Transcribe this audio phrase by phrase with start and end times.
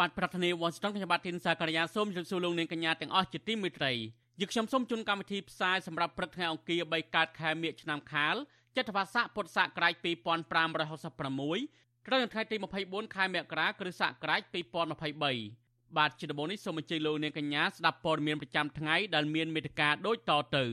[0.00, 3.92] បាទប្រធានាទី Washington ខ្ញុំបាទធីនសាករិយាសូមជម្រាបសួរលោកនាងកញ្ញាទាំងអស់ជាទីមេត្រី
[4.40, 8.34] យើខ្ញុំសូមជូនកម្មវិធីផ្សាយសម្រាប់ព្រឹកថ្ងៃអង្គារ3កើតខែមិញឆ្នាំខាល
[8.76, 14.40] ចត្វាស័កពុទ្ធសករាជ2566ត្រូវនៅថ្ងៃទី24ខែមករាគ្រិស្តសករាជ
[15.00, 20.64] 2023បាទជាដំបូងនេះសូមអញ្ជើញលោកនាងកញ្ញាស្ដាប់ព័ត៌មានប្រចាំថ្ងៃដែលមានមេត្តាដូចតទៅ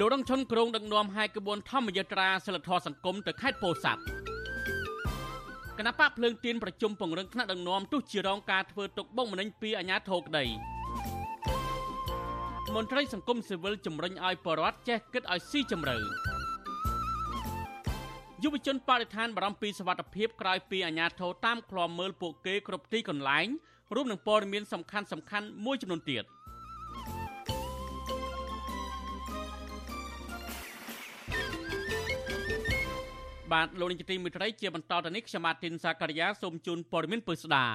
[0.00, 4.02] លោករងឈុនក្រុងដឹកនាំឲ្យក្បួនធម្មយាត្រាសិលធម៌សង្គមទៅខេត្តពោធិ៍សាត់
[5.78, 10.44] គណៈបកភ្លើងទៀនប្រជុំពង្រឹងថ្នាក់ដឹកនាំទោះជារងការធ្វើទុកបុកម្នេញពីអាជ្ញាធរក្តី
[12.74, 15.96] មន្ត្រីសង្គមស៊ីវិលជំរុញឲ្យបរដ្ឋចេះគិតឲ្យស៊ីជម្រៅ
[18.42, 23.46] យុវជនបរិស្ថានបារម្ភពីសវត្ថភាពក្រោយពីអាជ្ញាធរតាមឃ្លាំមើលពួកគេគ្រប់ទីកន្លែង
[23.94, 26.24] រួមនឹងព័ត៌មានសំខាន់សំខាន់មួយចំនួនទៀត។
[33.52, 37.66] បាទលោកនាយកទីមេត្រីជាបន្តទៅនេះខ្ញុំបាទទីនសាករិយាសូមជូនព័ត៌មានពិស្ដា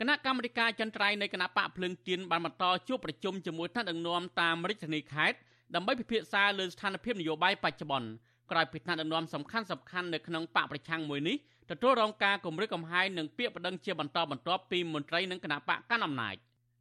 [0.00, 5.38] គណៈកម្មាធិការចន្ទ្រៃនៃគណៈបកភ្លើងទៀនបានបន្តជួបប្រជុំជាមួយថ្នាក់ដឹកនាំតាមរាជធានីខេត្ត
[5.74, 8.08] ដើម្បីពិភាក្សាលើស្ថានភាពនយោបាយបច្ចុប្បន្ន
[8.50, 11.36] ក្រោយពីថ្នាក់ដឹកនាំសំខាន់សំខាន់នៅក្នុងបកប្រឆាំងមួយនេះ
[11.70, 16.36] ទទួលរងការគម្រិតកំហែងនិងពាក្យបណ្ដឹងជាបន្តបន្ទាប់ពីមន្ត្រីនិងគណៈបកកាន់អំណាច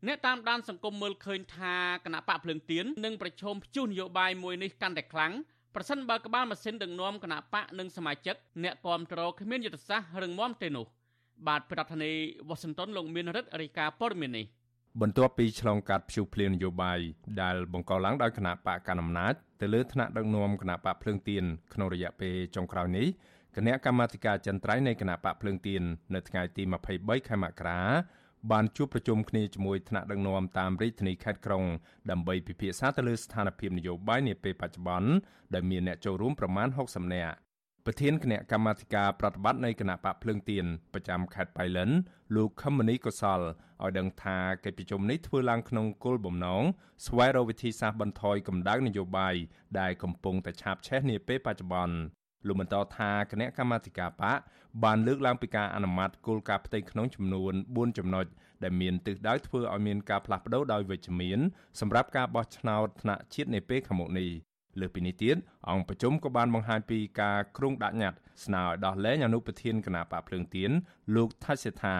[0.07, 1.75] អ្នកតាមដានសង្គមមើលឃើញថា
[2.05, 5.33] គណៈបកភ្លើងទៀននឹងប្រឈមព្យុះនយោបាយមួយនេះកាន់តែខ្លាំង
[5.75, 10.85] ប្រសិនបើក្បាលម៉ាស៊ីនដឹកនាំគណៈបកនិងសមាជិកអ្នកគាំទ្រគ្មានយុទ្ធសាស្ត្ររឹងមាំទេនោះ
[11.47, 14.45] បាទប្រធានាធិបតីវ៉ាស៊ីនតោនលោកមានរិទ្ធរាយការណ៍ព័ត៌មាននេះ
[15.01, 16.99] បន្ទាប់ពីឆ្លងកាត់ព្យុះភ្លៀងនយោបាយ
[17.41, 21.43] ដែលបង្កឡើងដោយគណៈបកកណ្ដាលអំណាចទៅលើថ្នាក់ដឹកនាំគណៈបកភ្លើងទៀន
[21.73, 23.07] ក្នុងរយៈពេលចុងក្រោយនេះ
[23.55, 25.81] គណៈកម្មាធិការចន្ទ្រៃនៃគណៈបកភ្លើងទៀន
[26.13, 26.63] នៅថ្ងៃទី
[26.95, 27.81] 23ខែមករា
[28.51, 31.63] បានជួបប្រជុំគ្នាជាមួយថ្នាក់ដឹកនាំតាមរាជធានីខេត្តក្រុង
[32.11, 35.09] ដើម្បីពិភាក្សាទៅលើស្ថានភាពនយោបាយនាពេលបច្ចុប្បន្ន
[35.53, 37.35] ដែលមានអ្នកចូលរួមប្រមាណ60នាក់
[37.85, 41.89] ប្រធានគណៈកម្មាធិការប្រតិបត្តិនៃគណៈបកភ្លើងទៀនប្រចាំខេត្តបៃលិន
[42.35, 46.63] លោកខមនីកុសលឲ្យដឹងថាកិច្ចប្រជុំនេះធ្វើឡើងក្នុងគោលបំណង
[47.05, 49.35] ស្វែងរកវិធីសាស្ត្របន្ថយកម្ដៅនយោបាយ
[49.79, 51.97] ដែលកំពុងតែឆាបឆេះនាពេលបច្ចុប្បន្ន
[52.47, 54.39] លោកបន្តថាគណៈកម្មាធិការបក
[54.83, 58.25] បានលើកឡើងពីការអនុម័តគោលការណ៍ផ្ទៃក្នុងចំនួន4ចំណុច
[58.63, 61.39] ដែលមានទិសដៅធ្វើឲ្យមានការផ្លាស់ប្តូរដោយវិជ្ជមាន
[61.79, 64.29] សម្រាប់ការបោះឆ្នោតថ្នាក់ជាតិនាពេលខាងមុខនេះ
[64.79, 65.35] លើពីនេះទៀត
[65.69, 70.71] អង្គប្រជុំក៏បានបង្ហាញពីការគ្រោងដាក់ញត្តិស្នើឲ្យដោះលែងអនុប្រធានគណៈបកភ្លើងទៀន
[71.15, 71.95] លោកថាច់សេថា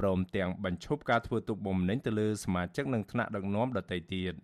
[0.00, 4.34] ព្រមទាំងបញ្ឈប់ការធ្វើទុកបុកម្នេញទៅលើសមាជិកនិងថ្នាក់ដឹកនាំដទៃទៀត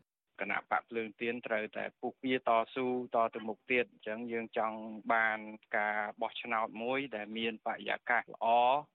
[0.40, 4.78] គណៈបកភ្លើងទៀនត្រូវតែពុះពៀតស៊ូតទៅមុខទៀតអញ្ចឹងយើងចង់
[5.12, 5.38] បាន
[5.76, 8.46] ការបោះឆ្នោតមួយ ដែលមានបរិយាកាសល្អ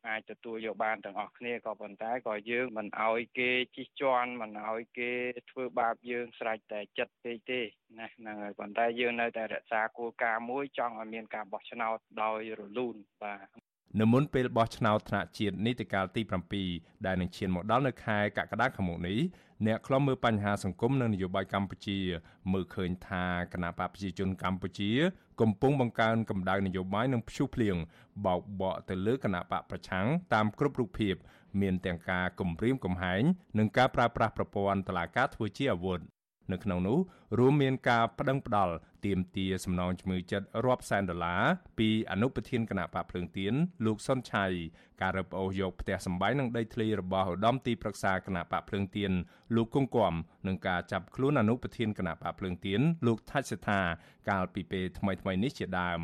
[0.07, 5.11] អាចទទួលយកបានទាំងអស់គ្នាក៏ប៉ុន្តែក៏យើងមិនឲ្យគេជិះជាន់មិនឲ្យគេ
[5.51, 7.61] ធ្វើបាបយើងស្រេចតែចិត្តពេកទេ
[7.99, 16.21] ណាហ្នឹងហើយប៉ុន្តែយើងនៅតែរក្សាគោលការណ៍មួយចង់ឲ្យមានការបោះឆ្នោតដោយរលូនបាទ នៅមុនពេលបោះឆ្នោតថ្នាក់ជាតិនីតិកាលទី
[16.63, 19.19] 7ដែលនឹងឈានមកដល់នៅខែកក្កដាខាងមុខនេះ
[19.67, 21.99] អ្នកខ្លំមើលបញ្ហាសង្គមនិងនយោបាយកម្ពុជា
[22.51, 24.91] មើលឃើញថាគណៈបកប្រជាជនកម្ពុជា
[25.41, 27.75] កំពុងបង្កើនកម្ដៅនយោបាយនិងព្យុះភ្លៀង
[28.25, 31.15] បោកបក់ទៅលើគណៈបកប្រឆាំងតាមគ្រប់រូបភាព
[31.61, 33.23] មានទាំងការគំរាមកំហែង
[33.57, 36.01] និងការប្រើប្រាស់ប្រព័ន្ធតុលាការធ្វើជាអាវុធ
[36.51, 36.99] នៅក្នុងនោះ
[37.39, 38.73] រួមមានការប្តឹងផ្តល់
[39.05, 41.43] ទាមទារសំណងជំងឺចិត្តរាប់សែនដុល្លារ
[41.79, 43.53] ពីអនុប្រធានគណៈបកភ្លើងទៀន
[43.85, 44.45] លោកសុនឆៃ
[45.01, 49.11] ការរឹបអូសយកផ្ទះសម្បែងនិងដីធ្លីរបស់ឧត្តមទីប្រឹក្សាគណៈបកភ្លើងទៀន
[49.55, 50.13] លោកគង្គគំ
[50.47, 53.81] និងការចាប់ខ្លួនអនុប្រធានគណៈបកភ្លើងទៀនលោកថាច់សេដ្ឋា
[54.29, 56.01] កាលពីពេលថ្មីៗនេះជាដើម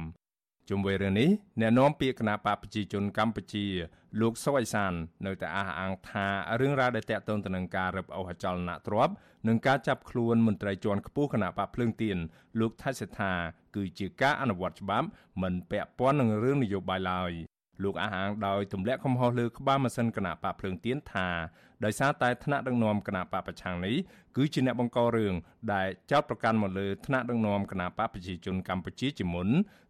[0.70, 1.30] ជុំវិញរឿងនេះ
[1.62, 3.66] អ្នកនាំពាក្យគណៈបកប្រជាជនកម្ពុជា
[4.22, 4.94] លោកសុវ័យសាន
[5.26, 6.28] នៅតែអះអាងថា
[6.60, 9.14] រឿងរ៉ាវដែលតាក់ទងទៅនឹងការរឹបអូសអចលនៈទ្រព្យ
[9.48, 12.18] និងការចាប់ខ្លួនមន្ត្រីជាន់ខ្ពស់គណៈបកភ្លើងទៀន
[12.60, 13.34] លោកថៃសេដ្ឋា
[13.76, 15.08] គឺជាការអនុវត្តច្បាប់
[15.42, 17.32] មិនពាក់ព័ន្ធនឹងរឿងនយោបាយឡើយ
[17.84, 21.28] លោកអះអាងដោយទម្លាក់កំហុសលើក្បាលម៉ាស៊ីនគណៈបកភ្លើងទៀនថា
[21.86, 23.96] ដោយសារតែថ្នាក់ដឹកនាំគណៈបកប្រឆាំងនេះ
[24.36, 25.34] គឺជាអ្នកបង្ករឿង
[25.74, 29.48] ដែលចោទប្រកាន់មកលើថ្នាក់ដឹកនាំគណៈបកប្រជាជនកម្ពុជាជាមុន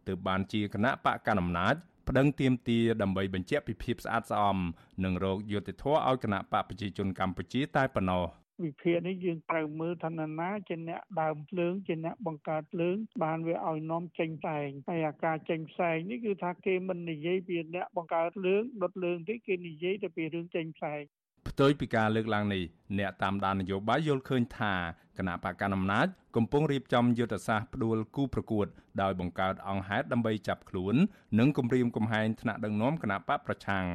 [0.08, 1.74] ទើបបានជាគណៈបកកណ្ដាលអំណាច
[2.08, 4.56] ប្តឹងទាមទារដើម្បីបញ្ជាក់ពីភាពស្អាតស្អំ
[5.04, 8.24] និងរោគយុត្តិធម៌ឲ្យគណៈបកប្រជាជនកម្ពុជាតែប៉ុណ្ណោះ
[8.64, 21.02] វិភាគនេះយើងត្រូវមើលថានរណាជាអ្នកដើមភ្លើងជាអ្នកបង្កើតភ្លើងបានវាឲ្យនាំចេញផ្សែងហើយអាការចេញផ្សែងនេះគឺថាគេមិននិយាយពីអ្នកបង្កើតភ្លើងដុតភ្លើងទេគេនិយាយតែពីរឿងចេញផ្សែង
[21.48, 22.64] ផ្ទុយពីការលើកឡើងនេះ
[22.98, 24.74] អ្នកតាមដាននយោបាយយល់ឃើញថា
[25.18, 26.06] គណៈបកកណ្ដាលអំណាច
[26.36, 28.66] កំពុងរៀបចំយុទ្ធសាស្ត្រផ្ដួលគូប្រកួត
[29.02, 30.94] ដោយបង្កើតអង្គហេតុដើម្បីចាប់ខ្លួន
[31.38, 33.86] និងគំរាមកំហែងថ្នាក់ដឹកនាំគណៈបកប្រឆាំង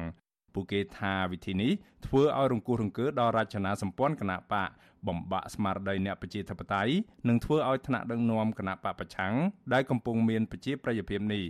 [0.54, 1.72] ពួកគេថាវិធីនេះ
[2.06, 4.70] ធ្វើឲ្យរង្គោះរង្គើដល់រចនាសម្ព័ន្ធគណៈបក
[5.06, 6.92] បំបាក់ស្មារតីអ្នកប្រជាធិបតេយ្យ
[7.28, 9.34] និងធ្វើឲ្យថ្នាក់ដឹកនាំគណៈបកប្រឆាំង
[9.72, 11.44] ដែលកំពុងមានប្រជាប្រិយភាពនេះ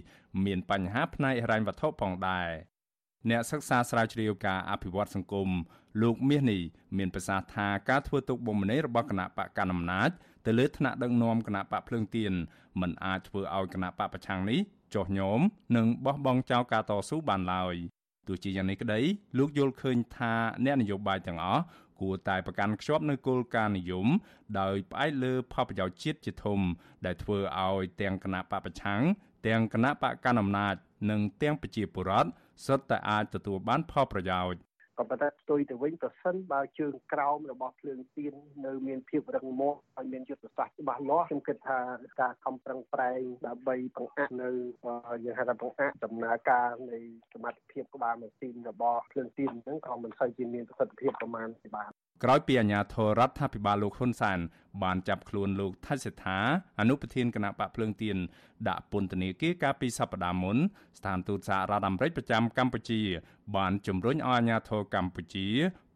[0.44, 2.48] មានបញ្ហាផ្នែកហិរញ្ញវត្ថុផងដែរ
[3.30, 5.50] អ្នកសិក្សាស្រាវជ្រាវការអភិវឌ្ឍសង្គម
[6.02, 6.62] លោកមាសនេះ
[6.98, 10.10] មានប្រសាសន៍ថាការធ្វើទុកបុកម្នេញរបស់គណៈបកកណ្ដាលអំណាច
[10.46, 12.32] ទៅលើថ្នាក់ដឹកនាំគណៈបកភ្លើងទៀន
[12.80, 14.60] មិនអាចធ្វើឲ្យគណៈបកប្រឆាំងនេះ
[14.94, 15.40] ចុះញោម
[15.76, 17.74] និងបោះបង់ចោលការតស៊ូបានឡើយ
[18.28, 19.00] ទោះជាយ៉ាងនេះក្តី
[19.38, 21.62] លោកយល់ឃើញថាអ្នកនយោបាយទាំងអស់
[22.00, 24.06] គួរតែប្រកាន់ខ្ជាប់នូវគោលការណ៍និយម
[24.60, 26.60] ដោយផ្អែកលើផលប្រយោជន៍ជាតិជាធំ
[27.06, 29.02] ដែលធ្វើឲ្យទាំងគណៈបកប្រឆាំង
[29.46, 30.74] ទាំងគណៈបកកណ្ដាលអំណាច
[31.10, 32.30] និងទាំងប្រជាពលរដ្ឋ
[32.66, 34.58] សុទ្ធតែអាចទទួលបានផលប្រយោជន៍
[34.98, 38.34] ក៏ប៉ុន្តែផ្ទុយទៅវិញប្រសិនបើជើងក្រោមរបស់ភ្លើងទៀន
[38.66, 41.78] នៅមានភាពរឹងមាំហើយមានយុទ្ធសាស្ត្រច្បាស់លាស់ខ្ញុំគិតថា
[42.20, 44.50] ការខំប្រឹងប្រែងដើម្បីបង្អាក់នៅ
[45.24, 46.98] យើងហៅថាបង្អាក់ដំណើរការនៃ
[47.32, 54.38] សមត្ថភាពក្បាលម៉ាស៊ីនរបស់ភ្លើងទៀនហ្នឹងក៏មិនសូវជាមានប្រសិទ្ធភាពប្រមាណទេបាទ ក្រោយពីអាញាធររដ្ឋាភិបាលលោកហ៊ុនសែន
[54.82, 56.38] បានចាប់ខ្លួនលោកថៃសេដ្ឋា
[56.80, 58.16] អនុប្រធានគណៈបកភ្លើងទៀន
[58.68, 60.56] ដាក់ពន្ធនាគារកាលពីសប្តាហ៍មុន
[60.98, 63.00] ស្ថានទូតសហរដ្ឋអាមេរិកប្រចាំកម្ពុជា
[63.56, 65.46] បានជំរុញឲ្យអាញាធរកម្ពុជា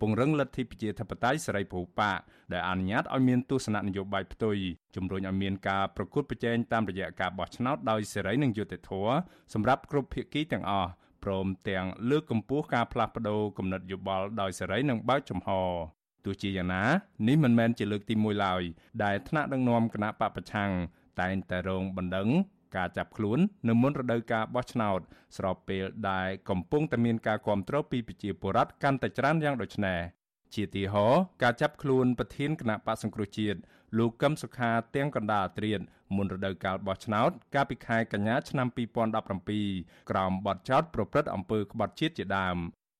[0.00, 2.18] ពង្រឹងលទ្ធិប្រជាធិបតេយ្យសេរីពហុបក
[2.52, 4.56] ដែលអនុញ្ញាតឲ្យមានទស្សនៈនយោបាយផ្ទុយ
[4.96, 9.14] ជំរុញឲ្យមានការប្រកួតប្រជែងតាមរយៈការបោះឆ្នោតដោយសេរីនិងយុត្តិធម៌
[9.54, 10.90] សម្រាប់គ្រប់ភាគីទាំងអស់
[11.24, 15.50] ព្រមទាំងលើកកម្ពស់ការផ្លាស់ប្តូរគំនិតយោបល់ដោយសេរីនិងបើកចំហ
[16.28, 16.84] ទោះជាយ៉ាងណា
[17.28, 18.62] នេះមិនមែនជាលើកទី1ឡើយ
[19.04, 20.70] ដែលថ្នាក់ដឹកនាំគណៈបពប្រឆាំង
[21.20, 22.28] តែងតែរងបណ្ដឹង
[22.76, 23.38] ការចាប់ខ្លួន
[23.68, 25.00] នៅមុនរដូវកាលបោះឆ្នោត
[25.36, 30.00] ស្របពេលដែលកំពុងតែមានការគ្រប់គ្រងពីប្រជាពលរដ្ឋកាន់តែច្រើនយ៉ាងដូចនេះ
[30.54, 31.06] ជាទីហោ
[31.42, 33.58] ការចាប់ខ្លួនប្រធានគណៈបកសង្គ្រោះជាតិ
[33.98, 35.80] លោកកឹមសុខាទាំងកណ្ដាលត្រៀត
[36.16, 38.68] មុនរដូវកាលបោះឆ្នោត កាលពីខែកញ្ញាឆ្នាំ
[39.38, 42.58] 2017ក្រោមបទចោទប្រព្រឹត្តអំពើក្បត់ជាតិជាដើម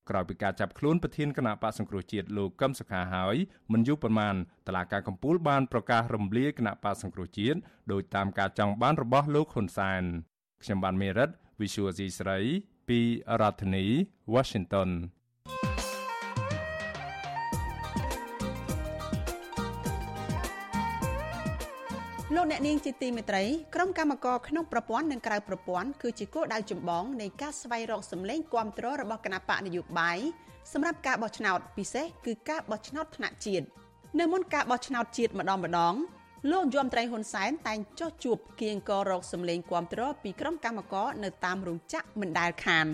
[0.09, 3.35] ក្រោយពីការចាប់ខ្លួនប្រធានគណៈបកសង្គ្រោះជាតិលោកកឹមសុខាហើយ
[3.71, 4.35] មិនយូរប៉ុន្មាន
[4.67, 7.59] តឡាការកម្ពុជាបានប្រកាសរំលាយគណៈបកសង្គ្រោះជាតិ
[7.91, 10.03] ដោយតាមការចង់បានរបស់លោកហ៊ុនសែន
[10.63, 11.29] ខ្ញុំបានមេរិត
[11.61, 12.39] Visual C ស្រី
[12.89, 12.99] ពី
[13.41, 13.85] រដ្ឋធានី
[14.33, 14.89] Washington
[22.35, 23.43] លោកអ្នកនាងជាទីមេត្រី
[23.75, 30.17] ក្រុមកម្មការក្នុងប្រព័ន្ធនិងក្រៅប្រព័ន្ធគឺជាគោលដៅចម្បងនៃការស្វែងរកសម្លេងគាំទ្ររបស់គណៈបកនយោបាយ
[30.73, 33.65] សម្រាប់ការបោះឆ្នោតពិសេសគឺការបោះឆ្នោតថ្នាក់ជាតិ
[34.19, 35.93] នៅមុនការបោះឆ្នោតជាតិម្ដងម្ដង
[36.51, 42.87] លោកយមត្រីហ៊ុនសែនតែងចោះជួបគៀងករកសម្លេងគាំទ្រពីក្រុមកម្មការនៅតាមរោងចក្រមិនដែលខាន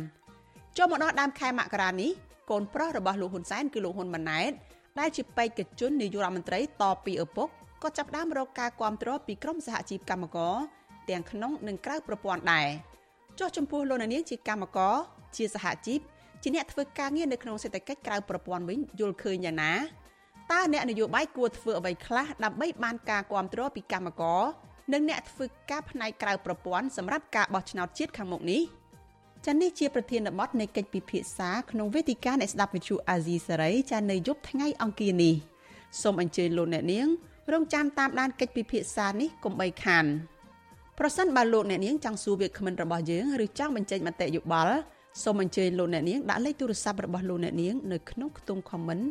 [0.78, 2.12] ចូលមកដល់ដើមខែមករានេះ
[2.52, 4.52] កូនប្រុសរបស់លោកហ៊ុនសែនគឺលោកហ៊ុនម៉ាណែត
[5.00, 7.50] ដែលជាបេក្ខជននាយករដ្ឋមន្ត្រីតពីឪពុក
[7.86, 10.56] ក៏ចាប់ផ្ដើមរកការគ្រប់គ្រងពីក្រមសហជីពកម្មករ
[11.10, 12.68] ទាំងក្នុងនិងក្រៅប្រព័ន្ធដែរ
[13.40, 14.96] ចុះចំពោះលោកនាងជាកម្មករ
[15.36, 16.00] ជាសហជីព
[16.44, 19.74] ជាអ្នកធ្វើការងារនៅក្នុងសេដ្ឋកិច្ចក្រៅប្រព័ន្ធវិញយល់ឃើញយ៉ាងណា
[20.52, 24.44] តើអ្នកនយោបាយគួរធ្វើអ្វីខ្លះដើម្បីបានការគ្រប់គ្រងពីកម្មករ
[24.94, 28.62] និងអ្នកធ្វើការផ្នែកក្រៅប្រព័ន្ធសម្រាប់ការបោះឆ្នោតជាតិខាងមុខនេះ
[29.46, 35.36] ចា៎នេះជាប្រធានបទនៃកិច្ចពិភាក្សាក្នុងវេទិកានៃស្ដាប់វិទ្យុអាស៊ីសេរីចា៎នៅយប់ថ្ងៃអង្គារនេះ
[36.02, 37.08] សូមអញ្ជើញលោកអ្នកនាង
[37.54, 40.06] រងចាំតាមដានកិច្ចពិភាក្សានេះកុំបីខាន
[41.00, 44.76] ប្រសិនបើលោកអ្នកនាងចង់សួរវាគ្មិនរបស់យើងឬចង់បញ្ចេញមតិយោបល់
[45.24, 49.06] សូមអញ្ជើញលោកអ្នកនាងដាក់លេខទូរស័ព្ទរបស់លោកអ្នកនាងនៅក្នុងខ្ទង់ comment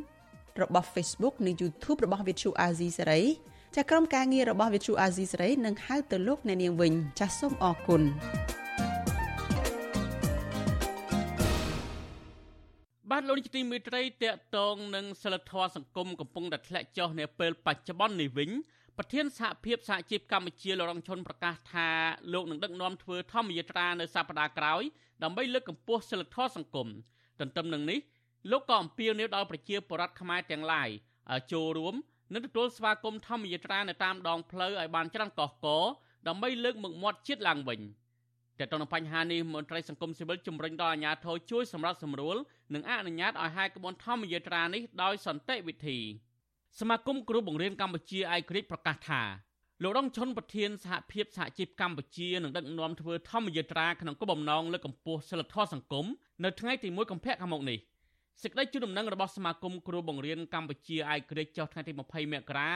[0.62, 3.24] របស់ Facebook និង YouTube របស់ Vithu Azizi Serai
[3.76, 8.02] ចាក្រុមការងាររបស់ Vithu Azizi Serai នឹងហៅទៅលោកអ្នកនាងវិញចាសសូមអរគុណ
[13.16, 18.50] បាទលោកនាយកទីមេត្រីតកតងនឹងសិលធម៌សង្គមកំពុងតែធ្លាក់ចុះនៅពេលបច្ចុប្បន្ននេះវិញ
[18.98, 21.88] ប្រធានសហភាពសហជីពកម្ពុជាលោករងឈុនប្រកាសថា
[22.32, 24.82] លោកនឹងដឹកនាំធ្វើធម្មយាត្រានៅសប្តាហ៍ក្រោយ
[25.22, 26.88] ដើម្បីលើកកម្ពស់សិលធម៌សង្គម
[27.40, 27.98] ទន្ទឹមនឹងនេះ
[28.50, 30.88] លោកក៏អំពាវនាវដល់ប្រជាពលរដ្ឋខ្មែរទាំងឡាយ
[31.52, 31.94] ចូលរួម
[32.32, 35.66] និងទទួលស្វាគមន៍ធម្មយាត្រានៅតាមដងផ្លូវឲ្យបានច្រើនកកក
[36.28, 37.80] ដើម្បីលើកមុខមាត់ជាតិឡើងវិញ។
[38.58, 42.36] តែទៅនឹងបញ្ហានេះមន្ត្រីសង្គមស៊ីវិលជំរុញដល់អាជ្ញាធរជួយសម្រាប់សម្រួល
[42.74, 45.98] និងអនុញ្ញាតឲ្យហែកក្បួនធម្មយាត្រានេះដោយសន្តិវិធី
[46.80, 49.22] សមាគមគ្រូបង្រៀនកម្ពុជាឯករាជ្យប្រកាសថា
[49.82, 56.06] លោករងឈុនប្រធានសហភាពសហជីពកម្ពុជានឹងដឹកនាំធ្វើធម្មយាត្រាក្នុងគោលបំណងលើកកម្ពស់សិលធម៌សង្គម
[56.44, 57.78] នៅថ្ងៃទី1កុម្ភៈខាងមុខនេះ
[58.42, 62.70] សេចក្តីជូនដំណឹងរបស់សមាគមគ្រូបង្រៀនកម្ពុជាឯករាជ្យចុះថ្ងៃទី20មករា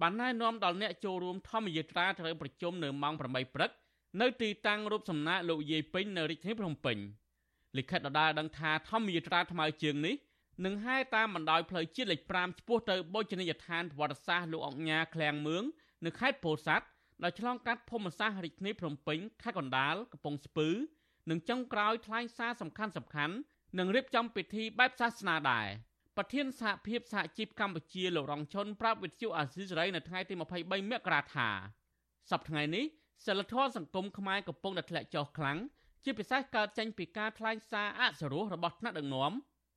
[0.00, 3.70] បានណែនាំដល់អ្នកចូលរួមធម្មយាត្រាត្រូវប្រជុំនៅម៉ោង8ព្រឹក
[4.18, 6.98] នៅទីតាំងរូបសំណាកលោកយាយពេញនៅរាជធានីភ្នំពេញ
[7.78, 10.16] លិខិតដដែលដឹងថាធម្មយាត្រាថ្មើរជើងនេះ
[10.64, 15.64] នឹងហែតាមបណ្ដោយផ្លូវជាតិលេខ5ឆ្ពោះទៅបូជនីយដ្ឋានប្រវត្តិសាស្ត្រលោកអង្គញាឃ្លាំងមឿង
[16.04, 16.86] នៅខេត្តពោធិ៍សាត់
[17.24, 20.68] ដោយឆ្លងកាត់ភូមិសាស្ត្ររាជធានីភ្នំពេញខេត្តកណ្ដាលកំពង់ស្ពឺ
[21.30, 23.34] និងចុងក្រោយថ្លែងសារសំខាន់សំខាន់
[23.78, 25.66] និងរៀបចំពិធីបែបសាសនាដែរ
[26.16, 31.48] ប្រធានសហភាពសហជីពកម្ពុជាលោករងឈុនប្រាប់វិទ្យុអាស៊ីសេរីនៅថ្ងៃទី23មករាថា
[32.30, 32.84] សប្តាហ៍ថ្ងៃនេះ
[33.26, 35.58] សិលធម៌សង្គមខ្មែរកំពុងតែធ្លាក់ចុះខ្លាំង
[36.04, 39.32] ជាពិសេសកើតចេញពីការថ្លែងសារអសរោះរបស់ថ្នាក់ដឹកនាំ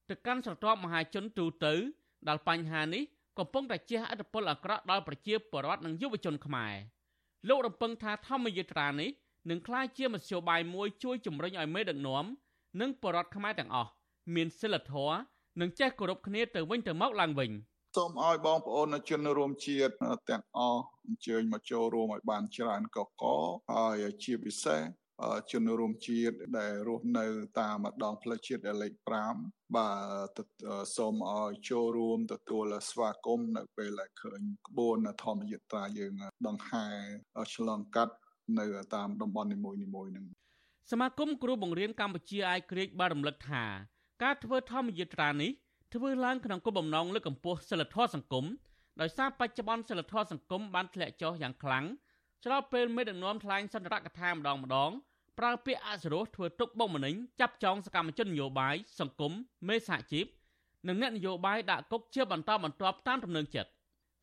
[0.10, 1.74] ទៅកាន់ស្រទាប់មហាជនទូទៅ
[2.28, 3.04] ដែលបញ្ហានេះ
[3.40, 6.74] កំពុងតែជះឥទ្ធិពលអាក្រក់ដល់ប្រជាពលរដ្ឋនិងយុវជនខ្មែរ
[7.50, 9.10] លោករំពឹងថាធម្មយាត្រានេះ
[9.50, 12.26] នឹងក្លាយជាមធ្យោបាយមួយជួយជំរុញឲ្យមេដឹកនាំ
[12.82, 13.92] និងពលរដ្ឋខ្មែរទាំងអស់
[14.36, 15.18] មានសិលធម៌
[15.60, 17.52] និងចេះគោរពគ្នាទៅវិញទៅមកឡើងវិញ
[17.96, 19.94] សូមឲ្យបងប្អូនជនរួមជាតិ
[20.30, 23.24] ទាំងអស់អញ្ជើញមកចូលរួមឲ្យបានច្រើនកក
[23.76, 24.82] ហើយជាពិសេស
[25.52, 27.26] ជនរួមជាតិដែលរស់នៅ
[27.60, 28.94] តាមម្ដងផ្លូវជាតិលេខ
[29.36, 29.90] 5បា
[30.38, 30.40] ទ
[30.96, 36.14] សូមឲ្យចូលរួមទទួលស្វាគមន៍នៅពេលដែលឃើញក្បួនធម្មយត្រាយើង
[36.48, 36.86] ដង្ហែ
[37.56, 38.16] ឆ្លងកាត់
[38.60, 40.26] នៅតាមតំបន់នីមួយៗហ្នឹង
[40.92, 43.66] សមាគមគ្រូបង្រៀនកម្ពុជាអាយក្រិចបានរំលឹកថា
[44.24, 45.52] ការធ្វើធម្មយាត្រានេះ
[45.94, 48.46] ធ្វើឡើងក្នុងគោលបំណងលើកកម្ពស់សិលធម៌សង្គម
[49.02, 51.86] ដោយសារបច្ចុប្បន្នសិលធម៌សង្គមបានធ្លាក់ចុះយ៉ាងខ្លាំង
[52.44, 54.92] ឆ្លងពេលមេដឹកនាំថ្លែងសន្ទរកថាម្ដងម្ដង
[55.40, 59.34] ប្រើពាក្យអសរោះធ្វើទុកបុកម្នេញចាប់ចងសកម្មជននយោបាយសង្គម
[59.68, 60.26] មេសហជីព
[60.88, 63.70] និងអ្នកនយោបាយដាក់គុកជាបន្តបន្ទាប់តាមទំនឹងចិត្ត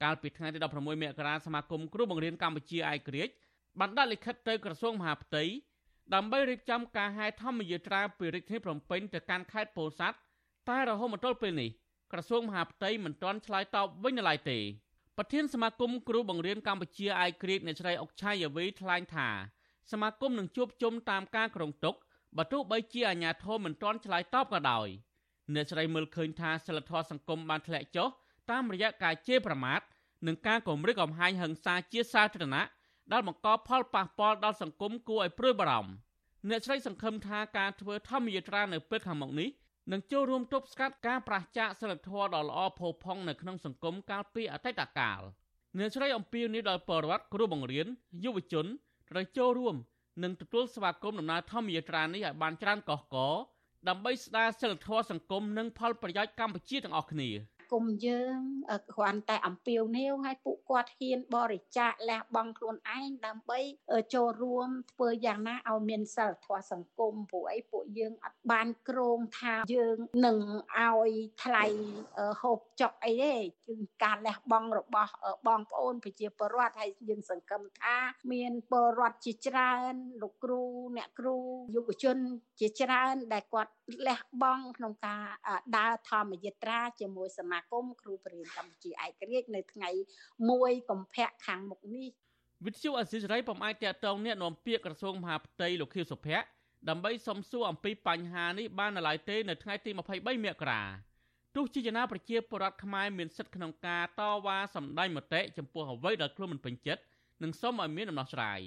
[0.03, 3.33] កាលពីថ្ងៃទី16មករាសមាគមគ្រូបង្រៀនកម្ពុជាឯករាជ្យ
[3.79, 5.45] បានដាក់លិខិតទៅក្រសួងមហាផ្ទៃ
[6.15, 10.19] ដើម្បីរៀបចំការហែធម្មយាត្រាពីរាជធានីភ្នំពេញទៅកាន់ខេត្តពោធិ៍សាត់
[10.71, 11.71] តែរហូតមកទល់ពេលនេះ
[12.13, 14.59] ក្រសួងមហាផ្ទៃមិនទាន់ឆ្លើយតបវិញនៅឡើយទេ
[15.17, 19.29] ប្រធានសមាគមគ្រូបង្រៀនកម្ពុជាអាយក្រៀតអ្នកស្រីអុកឆាយវីថ្លែងថា
[19.93, 21.95] សមាគមនឹងជួបជុំតាមការក្រុងទុក
[22.37, 24.89] បើទោះបីជាអាជ្ញាធរមិនទាន់ឆ្លើយតបក៏ដោយ
[25.55, 28.09] អ្នកស្រីមើលឃើញថាសិលធម៌សង្គមបានធ្លាក់ចុះ
[28.51, 29.81] តាមរយៈការជេរប្រមាថ
[30.27, 32.65] និងការគំរាមកំហែងហិង្សាជាសាធារណៈ
[33.13, 35.93] ដែលបង្កផលប៉ះពាល់ដល់សង្គមគួរឲ្យព្រួយបារម្ភ
[36.49, 39.49] អ្នកស្រីសង្ឃឹមថាការធ្វើធម្មយាត្រានៅពេលខាងមុខនេះ
[39.93, 45.21] នឹងចូលរួមទប់ស្កាត់ការប្រឆាចសិលធម៌ដ៏ល្អផូរផង់នៅក្នុងសង្គមកាលពីអតីតកាល
[45.79, 47.87] អ្នកស្រីអំពីនេះដល់ពលរដ្ឋគ្រូបង្រៀន
[48.25, 48.67] យុវជន
[49.11, 49.77] ត្រូវចូលរួម
[50.23, 53.17] និងទទួលស្វាគមន៍ដំណើរធម្មយាត្រានេះឲ្យបានច្រើនកកក
[53.89, 57.31] ដើម្បីស្ដារសិលធម៌សង្គមនិងផលប្រយោជន៍កម្ពុជាទាំងអស់គ្នា
[57.73, 58.39] គមយើង
[58.95, 63.61] គ្រាន់តែអំពាវនាវឲ្យពួកគាត់ហ៊ានបរិច្ចាគលះបង់ខ្លួនឯងដើម្បី
[64.15, 70.39] ចូលរួមធ្វើយ៉ាងណាឲ្យមានសិលធម៌សង្គមព្រោះអីពួកយើងអត់បានក្រងថាយើងនឹង
[70.79, 71.11] ឲ្យ
[71.45, 71.65] ថ្លៃ
[72.43, 73.35] ហូប ចុកអីទេ
[73.67, 75.13] គឺការលះបង់របស់
[75.49, 77.97] បងប្អូនប្រជាពលរដ្ឋហើយយើងសង្កឹមថា
[78.33, 80.63] មានពលរដ្ឋជាច្រើនលោកគ្រូ
[80.97, 81.37] អ្នកគ្រូ
[81.77, 82.17] យុវជន
[82.61, 83.73] ជាច្រើនដែលគាត់
[84.09, 85.25] លះបង់ក្នុងការ
[85.77, 89.91] ដើរធម្មយាត្រាជាមួយសមាគមគ្រូបរិញ្ញាកម្ពុជាឯករាជ្យនៅថ្ងៃ
[90.41, 92.09] 1កុម្ភៈខាងមុខនេះ
[92.67, 96.47] វិទ្យុអសិរ័យពុំអាចតតងអ្នកនាំពាក្យក្រសួងមហាផ្ទៃលោកខៀវសុភ័ក្រ
[96.89, 100.83] ដើម្បីសំសួរអំពីបញ្ហានេះបាននៅឡើយទេនៅថ្ងៃទី23មករា
[101.57, 107.03] ទោះជាយ៉ាងណាប្រជាពលរដ្ឋខ្មែរមានសិទ្ធិក្នុងការតវ៉ាសម្ដែងមតិចំពោះអ្វីដែលខ្លួនមិនពេញចិត្ត
[107.43, 108.61] និងសូមឲ្យមានដំណោះស្រាយ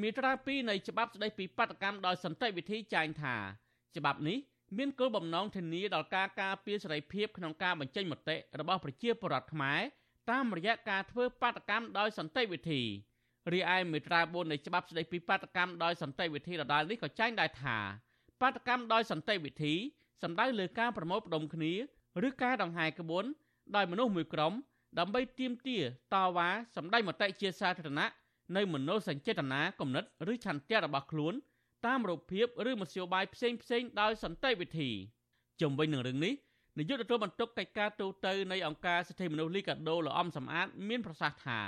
[0.00, 3.36] មាត្រា2នៃច្បាប់ស្តីពីបាតកម្មដោយសន្តិវិធីចែងថា
[3.96, 4.38] ច្បាប់នេះ
[4.78, 9.80] មានគោលបំណងធានាដល់ការការពារសេរីភាពក្នុងការបញ្ចេញមតិរបស់ប្រជាពលរដ្ឋខ្មែរ
[10.30, 12.82] តាមរយៈការធ្វើបាតកម្មដោយសន្តិវិធី
[13.52, 17.78] រីឯមេត្រា4នៃច្បាប់ស្តីពីបាតកម្មដោយសន្តិវិធីដដែលនេះក៏ចែងដែរថា
[18.40, 19.74] បាតកម្មដោយសន្តិវិធី
[20.22, 21.72] សំដៅលើការប្រមូលផ្ដុំគ្នា
[22.26, 23.24] ឬការដង្ហែក្បួន
[23.76, 24.52] ដោយមនុស្សមួយក្រុម
[24.98, 25.82] ដើម្បីទាមទារ
[26.14, 28.08] តវ៉ាសម្ដែងមតិជាសាធារណៈ
[28.56, 31.34] នៅមនោសញ្ចេតនាគំនិតឬឆន្ទៈរបស់ខ្លួន
[31.86, 34.90] តាមរូបភាពឬមធ្យោបាយផ្សេងផ្សេងដោយសន្តិវិធី
[35.60, 36.34] ជំវិញនឹងរឿងនេះ
[36.78, 41.60] នាយកទទួលបន្ទុកកិច្ចការទូតទៅនៃអង្គការសិទ្ធិមនុស្សលីកាដូលោកអំសំអាតមានប្រសាសន៍ថា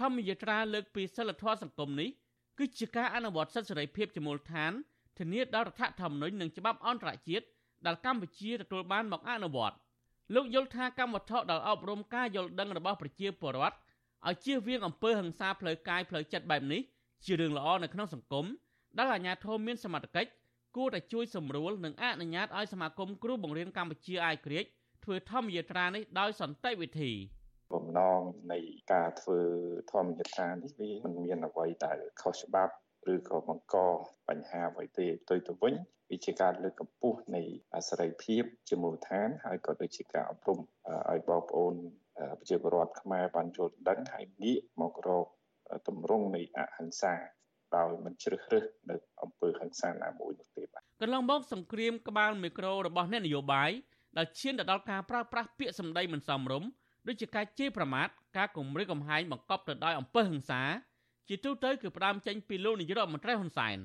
[0.00, 2.10] ធម្មយាត្រាលើកពីសិលធម៌សង្គមនេះ
[2.58, 4.72] គឺជាការអនុវត្តសិទ្ធិសេរីភាពជាមូលដ្ឋាន
[5.18, 7.46] ធានាដល់រដ្ឋធម្មនុញ្ញនិងច្បាប់អន្តរជាតិ
[7.86, 9.76] ដែលកម្ពុជាទទួលបានមកអនុវត្ត
[10.34, 13.76] លោកយល់ថាកម្មវត្ថុដែលអប់រំការយល់ដឹងរបស់ប្រជាពលរដ្ឋ
[14.28, 16.80] ឲ្យជៀសវាងអំពើហិង្សាផ្លូវកាយផ្លូវចិត្តបែបនេះ
[17.24, 18.46] ជារឿងល្អនៅក្នុងសង្គម
[18.98, 20.30] ដែលអាជ្ញាធរមានសមត្ថកិច្ច
[20.76, 24.64] គួរតែជួយសម្រួលនិងអនុញ្ញាតឲ្យសមាគមគ្រូបង្រៀនកម្ពុជាអាយក្រិច
[25.04, 27.12] ធ្វើធម្មយាត្រានេះដោយសន្តិវិធី
[27.72, 28.20] បំណង
[28.52, 28.58] នៃ
[28.92, 29.40] ការធ្វើ
[29.92, 32.74] ធម្មយាត្រានេះវាមិនមានអ្វីដែលខុសច្បាប់
[33.12, 33.76] ឬក៏បង្ក
[34.28, 35.74] បញ្ហាអ្វីទេផ្ទុយទៅវិញ
[36.10, 37.42] វាជាការលើកកម្ពស់នៃ
[37.88, 40.58] សេរីភាពជាមូលដ្ឋានហើយក៏ដូចជាការអប់រំ
[41.10, 41.74] ឲ្យបងប្អូន
[42.38, 45.26] ប្រជាពលរដ្ឋខ្មែរបានយល់ដឹងហើយងាកមករក
[45.88, 47.14] ទម្រង់នៃអហិង្សា
[47.76, 53.70] ដោយមិនជ្រើសរើសនៅអំពើហិង្សាណាមួយនោះទេបាទកន្លងមកសង្គ្រាមក្បាលមីក្រូរបស់អ្នកនយោបាយ
[54.18, 56.68] ដែលឈានទៅដល់ការប្រើប្រាស់ពាក្យសម្ដីមិនសមរម្យ
[57.08, 60.62] ដូចជាការជេរប្រមាថការគំរាមកំហែងបង្កប់ទៅដោយអំពើហិង្សា
[61.28, 63.78] ជាទូទៅគឺផ្ដើមចេញពីលោកនាយករដ្ឋមន្ត្រីហ៊ុនសែន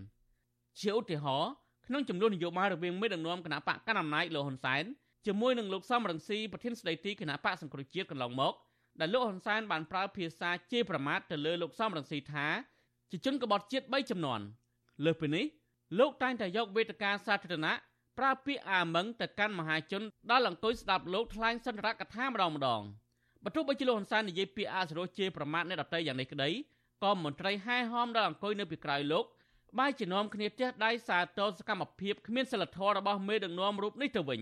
[0.80, 1.52] ជាឧទាហរណ៍
[1.88, 4.84] ក្នុងចំនួននយោបាយរវាងមេដឹកនាំគណៈបកកណ្ដាលអំណាចលោកហ៊ុនសែន
[5.26, 8.54] ជាមួយនឹងលោកសំរងស៊ីប្រធានស្ដីទីគណៈបកសង្គ្រោះជាតិកន្លងមក
[9.00, 12.48] ដែលលោកហ៊ុនសែនបានប្រើភាសាជេរប្រមាថទៅលើលោកសំរងស៊ីថា
[13.12, 14.40] ជាជនក្បត់ជាតិ3ចំនួន
[15.06, 15.46] លើសពីនេះ
[16.00, 17.74] លោកតែងតែយកវេទិកាសាធារណៈ
[18.18, 22.82] ប្រើពាក្យអាម៉ឹងទៅកាន់មហាជនដល់អង្គុយស្ដាប់លោកថ្លែងសន្ទរកថាម្ដងម្ដង
[23.44, 26.50] បើទោះបីជាលោកហ៊ុនសែននិយាយពាក្យអសរោះជេរប្រមាថអ្នកដទៃយ៉ាងនេះក្តី
[27.04, 29.26] ក៏មន្ត្រីហែហោមដល់អង្គុយនៅពីក្រោយលោក
[29.78, 34.42] បែរជានាំគ្នាទះដៃសារទរសកម្មភាពគ្មានសិលធម៌របស់មេដឹកនាំរូបនេះទៅវិញ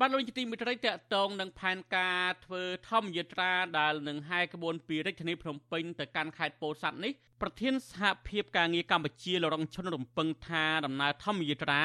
[0.00, 11.82] បានលោកជាទីមិត្តរីតកតងនឹងផែនការធ្វើធម្មយាត្រាដែលនឹងហែក្បួនពីរាជធានីភ្នំពេញទៅកាន់ខេត្តពោធិ៍សាត់នេះប្រធានសហភាពការងារកម្ពុជាលរងឈុនរំពឹងថាដំណើរធម្មយាត្រា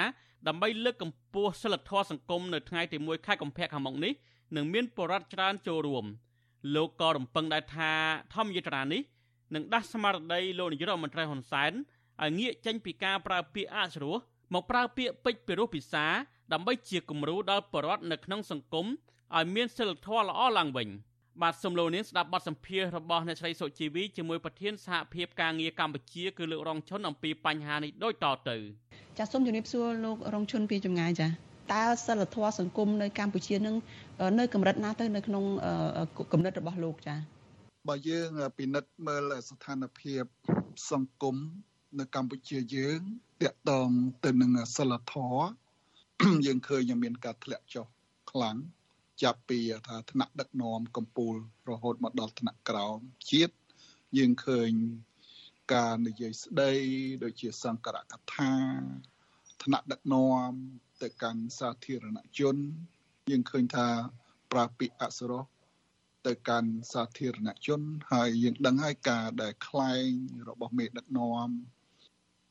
[0.48, 4.14] ដើម្បីលើកកម្ពស់សិលធម៌សង្គមនៅថ្ងៃទី1ខែកុម្ភៈខាងមុខនេះ
[4.56, 6.06] នឹងមានបរិវត្តច្រើនចូលរួម
[6.76, 7.92] លោកក៏រំពឹងដែរថា
[8.34, 9.02] ធម្មយាត្រានេះ
[9.56, 11.72] នឹងដាស់ស្មារតីលោកនាយករដ្ឋមន្ត្រីហ៊ុនសែន
[12.22, 14.16] ឲ្យងាកចេញពីការប្រើពាក្យអសុរោះ
[14.54, 16.06] មកប្រើពាក្យពេចន៍ពីរោះពិសា
[16.54, 18.88] ដើម្បីជាគំរូដល់បរិវត្តនៅក្នុងសង្គម
[19.36, 20.90] ឲ្យមានសិលធម៌ល្អឡើងវិញ
[21.42, 28.58] បាទសូមលោកនាងស្ដាប់បទសម្ភាសន៍របស់អ្នកស្រីសុជីវីជាមួយប្រធានសហភាពការងារកម្ពុជាគឺលោករងឈុនអំពីបញ្ហានេះដូចតទៅ
[29.18, 31.28] ចាសសូមជម្រាបសួរលោករងឈុនពីចម្ងាយចា
[31.74, 33.76] តើសិលធម៌សង្គមនៅកម្ពុជានឹង
[34.40, 35.44] នៅកម្រិតណាទៅនៅក្នុង
[36.32, 37.16] គំនិតរបស់លោកចា
[37.90, 40.24] បើយើងពិនិត្យមើលស្ថានភាព
[40.92, 41.36] សង្គម
[42.00, 43.00] នៅកម្ពុជាយើង
[43.42, 43.90] តកតង
[44.26, 45.46] ទៅនឹងសិលធម៌
[46.46, 47.86] យើងឃើញមានការធ្លាក់ចុះ
[48.32, 48.58] ខ្លាំង
[49.24, 51.38] ចាប់ពីថាថ្នាក់ដឹកនាំកម្ពុជា
[51.70, 52.98] រហូតមកដល់ថ្នាក់ក្រោម
[53.32, 53.54] ជាតិ
[54.18, 54.72] យើងឃើញ
[55.74, 56.72] ការនិយាយស្ដី
[57.24, 58.52] ដូចជាសង្ករកថា
[59.64, 60.52] ថ្នាក់ដឹកនាំ
[61.04, 62.56] ទៅកាន់សាធារណជន
[63.30, 63.88] យើងឃើញថា
[64.52, 65.44] ប្រាពាក្យអសរោះ
[66.28, 70.10] ទៅកាន់សាធារណជន ហើយយើងដឹងហើយការដែលខ្លែង
[70.50, 71.48] របស់មេដឹកនាំ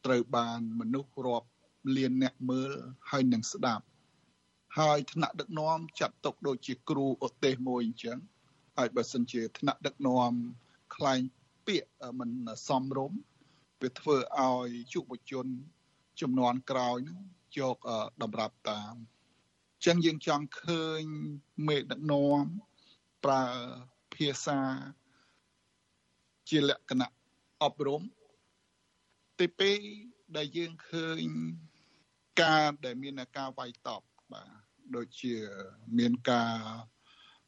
[0.05, 1.49] ត្រូវបានមនុស្សរាប់
[1.97, 2.73] លានអ្នកមើល
[3.11, 3.85] ហើយនឹងស្ដាប់
[4.79, 8.19] ហើយថ្នាក់ដឹកនាំចាត់ទុកដូចជាគ្រូឧទ្ទេសមួយអញ្ចឹង
[8.77, 10.33] ហើយបើសិនជាថ្នាក់ដឹកនាំ
[10.97, 11.21] ខ្លែង
[11.67, 12.31] ពាក្យមិន
[12.69, 13.21] សមរម្យ
[13.83, 15.47] វាធ្វើឲ្យយុវជន
[16.21, 17.19] ចំនួនក្រោយនឹង
[17.59, 17.77] យក
[18.23, 21.03] តម្រាប់តាមអញ្ចឹងយើងចង់ឃើញ
[21.69, 22.43] មេដឹកនាំ
[23.25, 23.45] ប្រើ
[24.15, 24.61] ភាសា
[26.49, 27.13] ជាលក្ខណៈ
[27.63, 28.03] អប់រំ
[29.39, 29.47] ទី
[29.91, 31.23] 2ដែលយើងឃើញ
[32.43, 34.63] ការដែលមានការវាយតប់បាទ
[34.97, 35.35] ដូចជា
[35.99, 36.57] មានការ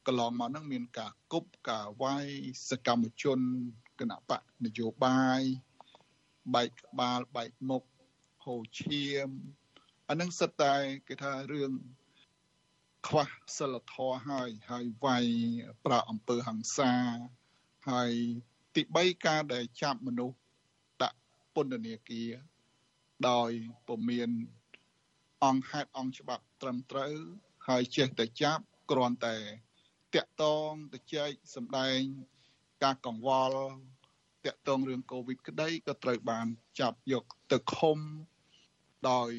[0.07, 2.27] កន្លងមកហ្នឹងមានការគប់ការវាយ
[2.69, 3.39] សកម្មជន
[3.99, 5.41] គណៈបកនយោបាយ
[6.53, 7.83] បែកក្បាលបែកមុខ
[8.45, 9.29] ហូឈាម
[10.09, 10.75] អានឹងសិតតែ
[11.07, 11.71] គេថារឿង
[13.07, 15.25] ខ្វះសិលធម៌ហើយហើយវាយ
[15.85, 16.93] ប្រាអំពើហ ংস ា
[17.89, 18.11] ហើយ
[18.75, 20.37] ទី3ការដែលចាប់មនុស្ស
[21.03, 21.19] ដាក់
[21.55, 22.31] ពន្ធនាគារ
[23.29, 23.51] ដោយ
[23.87, 24.29] ពុំមាន
[25.43, 27.13] អង្គហេតុអង្គច្បាប់ត្រឹមត្រូវ
[27.67, 29.37] ហើយចេះតែចាប់គ្រាន់តែ
[30.15, 31.99] តាក់តងទៅចែកសម្ដែង
[32.83, 33.69] ការកង្វល់
[34.45, 36.47] តាក់ទងរឿងកូវីដក្តីក៏ត្រូវបាន
[36.79, 37.99] ចាប់យកទៅឃុំ
[39.11, 39.31] ដោយ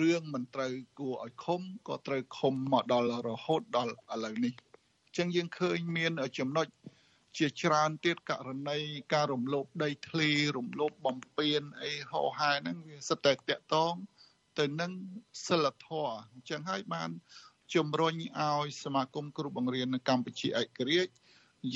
[0.00, 4.54] រឿងមិនត្រូវគួរឲ្យឃុំក៏ត្រូវឃុំមកដល់រហូតដល់ឥឡូវនេះ
[5.06, 6.66] អញ្ចឹងយើងឃើញមានចំណុច
[7.38, 8.78] ជាច្រើនទៀតករណី
[9.12, 13.94] ការរំលោភដីធ្លីរំលោភបំពានអីហោហែហ្នឹងវាសិតតែតាក់តង
[14.58, 14.92] ទៅនឹង
[15.46, 17.10] សិលធម៌អញ្ចឹងហើយបាន
[17.74, 21.12] ជំរុញឲ្យសមាគមគ្រូបង្រៀននៅកម្ពុជាឯករាជ្យ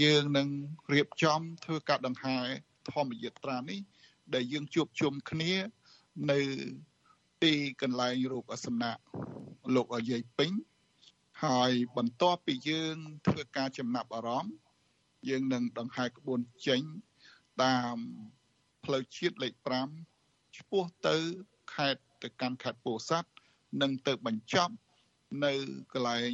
[0.03, 0.49] យើងនឹង
[0.93, 2.39] រៀបចំធ្វើការដង្ហែ
[2.93, 3.81] ធម្មយាត្រានេះ
[4.35, 5.53] ដែលយើងជួបជុំគ្នា
[6.31, 6.41] នៅ
[7.45, 8.99] ទីកន្លែងរូបសំណាក
[9.75, 10.53] លោកយាយពេញ
[11.45, 14.55] ហើយបន្ទាប់ពីយើងធ្វើការចំណាប់អារម្មណ៍
[15.29, 16.83] យើងនឹងដង្ហែក្បួនចេញ
[17.63, 17.97] តាម
[18.85, 19.55] ផ្លូវជាតិលេខ
[20.07, 21.17] 5ឆ្ពោះទៅ
[21.75, 23.31] ខេត្តទៅកាន់ខេត្តពោធិ៍សាត់
[23.83, 24.75] និងទៅបញ្ចប់
[25.45, 25.53] នៅ
[25.93, 26.33] កន្លែង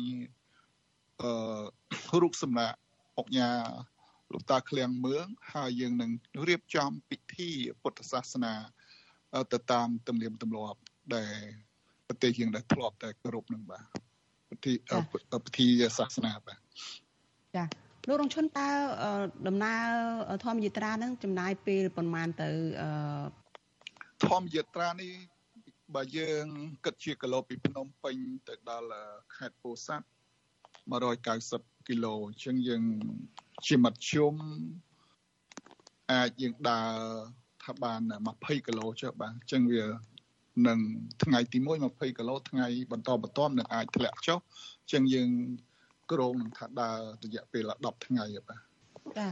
[1.20, 2.72] អឺរូបសំណាក
[3.18, 3.50] អុកញ៉ា
[4.32, 6.10] លោកតាឃ្លាំងមឿងហើយយើងនឹង
[6.48, 7.50] រៀបចំពិធី
[7.82, 8.54] ពុទ្ធសាសនា
[9.52, 10.80] ទៅតាមទំនៀមទម្លាប់
[11.16, 11.34] ដែល
[12.08, 13.84] ប្រទេសយើងដែលធ្លាប់តែគោរពនឹងបាទ
[14.50, 14.72] ពិធី
[15.46, 15.66] ពិធី
[15.98, 16.58] សាសនាបាទ
[17.56, 17.64] ចា
[18.08, 18.68] លោករងឈុនតើ
[19.48, 22.48] ដំណើរធម្មយាត្រាហ្នឹងចំណាយពេលប្រហែលទៅ
[24.26, 25.12] ធម្មយាត្រានេះ
[25.94, 26.46] បើយើង
[26.84, 28.16] គិតជាគីឡូពីភ្នំពេញ
[28.48, 29.00] ទៅដល់
[29.36, 30.06] ខេត្តពោធិ៍សាត់
[31.16, 32.82] 190គីឡូអញ្ចឹងយើង
[33.66, 34.34] ជាមធ្យម
[36.12, 36.92] អាចយើងដើរ
[37.64, 38.00] ថាបាន
[38.34, 39.84] 20គីឡូចុះបាទអញ្ចឹងវា
[40.66, 40.78] នឹង
[41.24, 45.30] ថ្ងៃទី1 20គីឡូថ្ងៃបន្តបន្ទាប់នឹងអាចធ្លាក់ចុះអញ្ចឹងយើង
[46.12, 48.60] ក្រងនឹងថាដើររយៈពេល10ថ្ងៃបាទ
[49.18, 49.28] ចា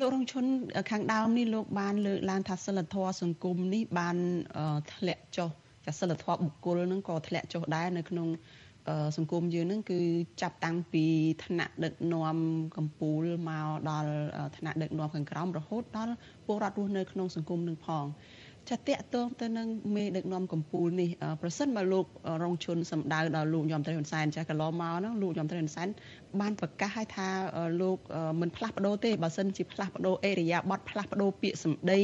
[0.00, 0.44] លោករងឈុន
[0.90, 4.16] ខាងដើមនេះលោកបានលើកឡើងថាសិលធម៌សង្គមនេះបាន
[4.94, 5.50] ធ្លាក់ចុះ
[5.86, 8.28] ចាសិលធម៌បុគ្គលនឹងក៏ធ្លាក់ចុះដែរនៅក្នុង
[9.16, 10.00] សង្គមយើងនឹងគឺ
[10.42, 11.04] ចាប់តាំងពី
[11.44, 12.36] ឋានៈដឹកនាំ
[12.76, 14.10] កម្ពុជាមកដល់
[14.56, 16.14] ឋានៈដឹកនាំខាងក្រោមរហូតដល់
[16.46, 18.04] ពលរដ្ឋរស់នៅក្នុងសង្គមនឹងផង
[18.70, 21.10] ចាតកតងទៅនឹងមេដឹកនាំកម្ពុជានេះ
[21.42, 22.06] ប្រសិនបើលោក
[22.42, 25.88] រងឈុនសម្ដៅដល់លោកយមត្រីហ៊ុនសែនចាកន្លងមកហ្នឹងលោកយមត្រីហ៊ុនសែន
[26.40, 27.28] បានប្រកាសឲ្យថា
[27.80, 27.98] លោក
[28.40, 32.00] មិនផ្លាស់ប្ដូរទេបើសិនជាផ្លាស់ប្ដូរអេរិយាប័តផ្លាស់ប្ដូរពាក្យសម្ដី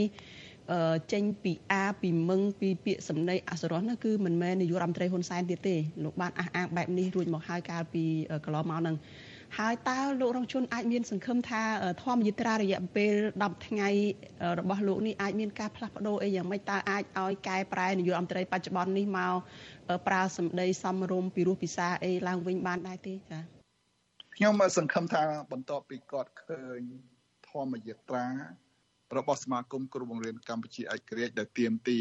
[1.13, 8.05] ចេញពីអាពីមឹងពីពាក្យសម្ដីអសរោះនោះគឺមិនមែននាយករដ្ឋមន្ត្រីហ៊ុនសែនទៀតទេលោកបានអះអាងបែបនេះរួចមកហើយកាលពី
[8.45, 8.97] កន្លងមកហ្នឹង
[9.59, 11.63] ហើយតើលោករងជនអាចមានសង្ឃឹមថា
[12.03, 13.89] ធម្មយត្រារយៈពេល10ថ្ងៃ
[14.59, 19.35] របស់លោកនេះអាចមានការផ្លាស់ប្ដូរអីយ៉ាងម៉េចតើអាចឲ្យកែប្រែនាយករដ្ឋមន្ត្រីបច្ចុប្បន្ននេះមក
[20.07, 23.43] ប្រើសម្ដីសំរុំពីរោះពិសាអីឡើងវិញបានដែរទេចា៎
[24.37, 26.81] ខ្ញុំសង្ឃឹមថាបន្ទាប់ពីគាត់ឃើញ
[27.49, 28.27] ធម្មយត្រា
[29.17, 31.99] របស់សមាគមគ្រូបង្រៀនកម្ពុជាឯករាជ្យដែលទៀមទី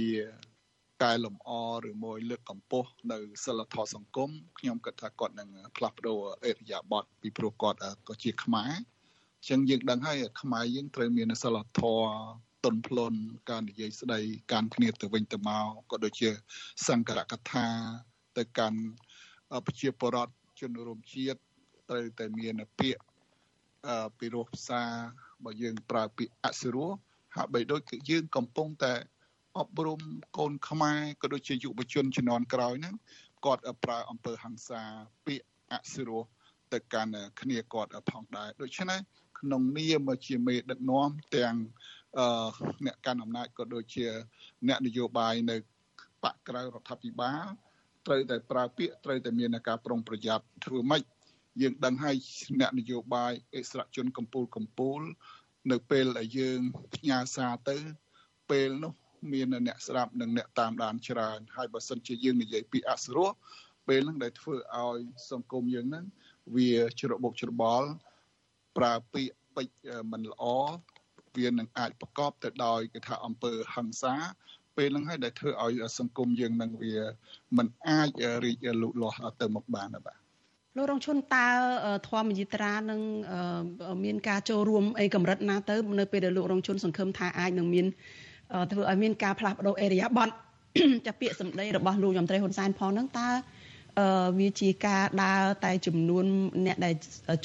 [1.04, 1.52] កែលម្អ
[1.90, 4.30] ឬមួយលើកកម្ពស់នៅសិលធម៌សង្គម
[4.60, 14.20] ខ្ញុំគិតថាគាត់នឹងផ្លាស់ប្ដូរអេរិយាប័ត្រពីព្រោះគាត់ក៏ជាខ្មែរអញ្ចឹងយើងដឹងហើយខ្មែរយើងត្រូវមានសិលធម៌ទន់ភ្លន់ការនិយាយស្ដី
[14.52, 16.30] ការគ្នាទៅវិញទៅមកក៏ដូចជា
[16.88, 17.66] សង្ករកថា
[18.38, 18.80] ទៅកាន់
[19.66, 21.40] ប្រជាពលរដ្ឋជនរួមជាតិ
[21.90, 23.04] ត្រូវតែមានពាក្យ
[24.18, 24.82] ពីរោះភាសា
[25.44, 26.90] បើយើងប្រើពាក្យអសិរោះ
[27.36, 28.94] ហាក់បីដូចគឺយើងកំពុងតែ
[29.60, 30.02] អប់រំ
[30.38, 32.96] កូនខ្មែរក៏ដូចជាយុវជនជំនាន់ក្រោយហ្នឹង
[33.46, 34.82] គាត់ប្រើអំពើហិង្សា
[35.26, 36.24] ពាក្យអសិរោះ
[36.74, 39.00] ទៅកាន់គ្នាគាត់ផងដែរដូច្នេះ
[39.40, 41.56] ក្នុងនាមជាមេដឹកនាំទាំង
[42.86, 44.06] អ្នកកាន់អំណាចក៏ដូចជា
[44.68, 45.58] អ្នកនយោបាយនៅ
[46.24, 47.46] បកក្រៅរដ្ឋាភិបាល
[48.06, 51.04] ត្រូវតែប្រើពាក្យត្រូវតែមានការប្រុងប្រយ័ត្នធ្វើម៉េច
[51.62, 52.16] យើងដឹងហើយ
[52.60, 55.04] អ្នកនយោបាយអិសរាជជនកម្ពុជាកម្ពុជា
[55.72, 56.60] នៅពេលដែលយើង
[56.96, 57.78] ផ្ញើសារទៅ
[58.50, 58.94] ពេលនោះ
[59.34, 63.30] មានអ្នកស្ដាប់និងអ្នកតាមដានច្រើនហើយបើសិនជាយើងនិយាយពីអសរោះ
[63.88, 65.00] ពេលហ្នឹងដែលធ្វើឲ្យ
[65.32, 66.06] សង្គមយើងហ្នឹង
[66.56, 67.90] វាច្របូកច្របល់
[68.78, 69.68] ប្រើពាក្យពេច
[70.12, 70.44] មិនល្អ
[71.38, 74.16] វានឹងអាចប្រកបទៅដោយគេថាអំពើហិង្សា
[74.78, 76.96] ពេលហ្នឹងហើយដែលធ្វើឲ្យសង្គមយើងនឹងវា
[77.58, 78.10] មិនអាច
[78.44, 80.18] រីកលូតលាស់ទៅមុខបានបាទ
[80.78, 81.48] លោករងឈុនតើ
[82.08, 83.02] ធម្មយិត្រានឹង
[84.04, 87.86] មានការចូលរួមអីកម្រិតណាទៅ នៅពេលដែលលោករងឈុនសង្ឃឹមថាអាចនឹងមាន
[88.72, 90.30] ធ្វើឲ្យមានការផ្លាស់ប្ដូរអេរិយាប័ត
[91.08, 93.30] ចាពាក្យសម្ដីរបស់លោកយមត្រីហ៊ុនសែនផងហ្នឹងតើ
[94.00, 96.26] អឺវាជាការដើរតែចំនួន
[96.66, 96.96] អ្នកដែល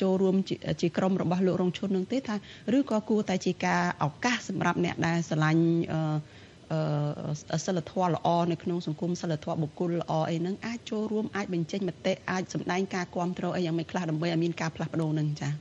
[0.02, 0.36] ចូលរួម
[0.82, 2.36] ជាក្រុមរបស់លោករងឈុននឹងទេថា
[2.76, 15.52] ឬក៏គួរតែជាការឱកាសសម្រាប់អ្នកដែលស្រឡាញ់អឺសិលធម៌ល្អនៅក្នុងសង្គមសិលធម៌បុគ្គលល្អអីហ្នឹងអាចចូលរួមអាចបញ្ចេញមតិអាចសម្ដែងការគ្រប់គ្រងអីយ៉ាងម៉េចខ្លះដើម្បីឲ្យមានការផ្លាស់ប្ដូរហ្នឹងចា៎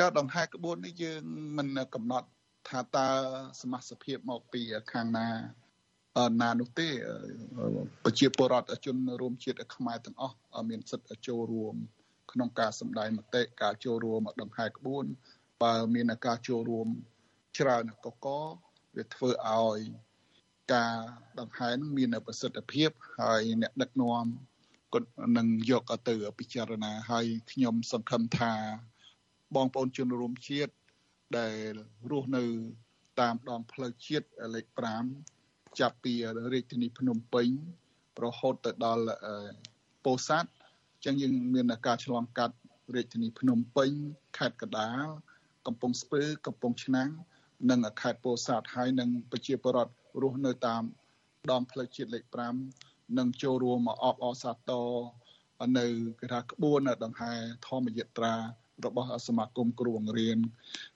[0.00, 1.20] ការដង្ហែក្បួននេះយើង
[1.58, 2.26] មិនកំណត់
[2.68, 3.08] ថាតើ
[3.60, 5.28] សមាជិកភាពមកពីខាងណា
[6.42, 6.88] ណានោះទេ
[8.04, 10.36] ប្រជាពលរដ្ឋជនរួមជាតិខ្មែរទាំងអស់
[10.70, 11.74] មានសិទ្ធិចូលរួម
[12.32, 15.04] ក្នុងការសម្ដែងមតិការចូលរួមដង្ហែក្បួន
[15.62, 16.88] បើមានការចូលរួម
[17.58, 18.26] ច្រើនកក
[18.96, 19.80] វាធ្វើឲ្យ
[20.74, 20.94] ការ
[21.40, 22.90] ដង្ហែនឹងមានប្រសិទ្ធភាព
[23.20, 24.24] ហើយអ្នកដឹកនាំ
[24.92, 28.52] គាត់នឹងយកទៅពិចារណាហើយខ្ញុំសង្ឃឹមថា
[29.56, 30.72] បងប្អូនជនរួមជាតិ
[31.38, 31.74] ដែល
[32.10, 32.44] រស់នៅ
[33.20, 34.66] តាមដងផ្លូវជាតិលេខ
[35.24, 36.12] 5ចាប់ពី
[36.52, 37.48] រាជធានីភ្នំពេញ
[38.24, 39.04] រហូតទៅដល់
[40.04, 42.56] ពោធិ៍សាត់អញ្ចឹងយើងមានការឆ្លងកាត់
[42.94, 43.90] រាជធានីភ្នំពេញ
[44.38, 45.06] ខេត្តកដាល
[45.66, 47.10] កំពង់ស្ពឺកំពង់ឆ្នាំង
[47.70, 50.82] និងខេត្តពោធិ៍សាត់ហើយនិងប្រជាពលរដ្ឋរស់នៅតាម
[51.50, 52.24] ដងផ្លូវជាតិលេខ
[52.70, 54.88] 5និងចូលរួមមកអបអរសាទរ
[55.78, 55.86] នៅ
[56.20, 57.32] គេថាក្បួនដង្ហែ
[57.66, 58.34] ធម្មយត្រា
[58.86, 60.38] របស់សមាគមគ្រូបង្រៀន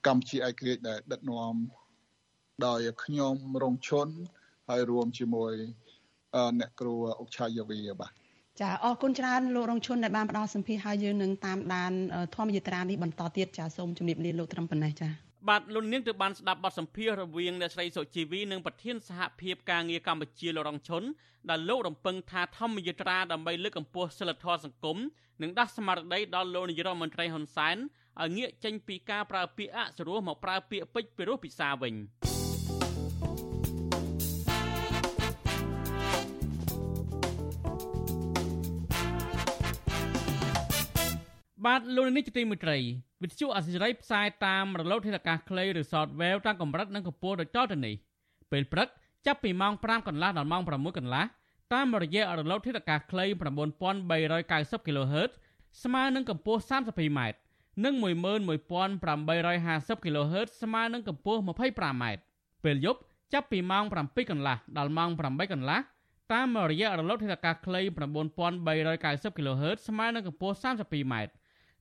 [0.07, 1.55] កម្ពុជាឯករាជ្យដែលដឹកនាំ
[2.66, 4.09] ដោយខ្ញុំរងឈុន
[4.68, 5.53] ហើយរួមជាមួយ
[6.61, 8.12] អ្នកគ្រូអុកឆាយាវីបាទ
[8.61, 11.92] ចាអរគុណច្រើនលោករងឈុនដែលបានផ្ដល់សម្ភារឲ្យយើងនឹងតាមដាន
[12.35, 21.02] ធម្មយត្រានេះបន្តទៀតចាសូមជម្រាបលាលោកត្រឹមប៉ុណ្ណេះចា បាទលោកនាងទើបបានស្ដាប់បទសម្ភាសន៍រវាងអ្នកស្រីសុជីវីនិងប្រធានសហភាពការងារកម្ពុជាលោករងឈុន
[21.50, 24.98] ដែលលោករំពឹងថាធម្មយាត្រាដើម្បីលើកកម្ពស់សិលធម៌សង្គម
[25.42, 27.76] និងដាស់ស្មារតីដល់លោកនាយរដ្ឋមន្ត្រីហ៊ុនសែន
[28.22, 31.94] ឲ្យងាកចេញពីការប្រើពាក្យអសុរោះមកប្រើពាក្យពេចន៍ពីរោះពិសាវិញ
[41.66, 42.78] បាទលោកនាយកទីមេត្រី
[43.22, 47.94] វិទ្យុអសិរ័យផ្សាយតាមរលកធាតុអាកាសខ្លីឬ Shortwave តាមកម្រិតនិងកម្ពស់ដូចតទៅនេះ
[48.50, 48.88] ពេលព្រឹក
[49.26, 51.24] ចាប់ពីម៉ោង5កន្លះដល់ម៉ោង6កន្លះ
[51.74, 53.24] តាមរយៈរលកធាតុអាកាសខ្លី
[54.87, 55.30] 9390 kHz
[55.82, 57.20] ស្មើនឹងកម្ពស់ 32m
[57.85, 62.04] និង11850 kHz ស្មើនឹងកម្ពស់ 25m
[62.64, 63.00] ពេលយប់
[63.32, 65.78] ចាប់ពីម៉ោង7កន្លះដល់ម៉ោង8កន្លះ
[66.32, 67.80] តាមរយៈរលកធាតុអាកាសខ្លី
[68.58, 71.14] 9390 kHz ស្មើនឹងកម្ពស់ 32m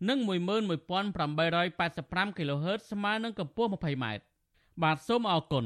[0.09, 4.05] និង11885 kHz ស្មើនឹងកម្ពស់ 20m
[4.83, 5.65] បាទសូមអរគុណ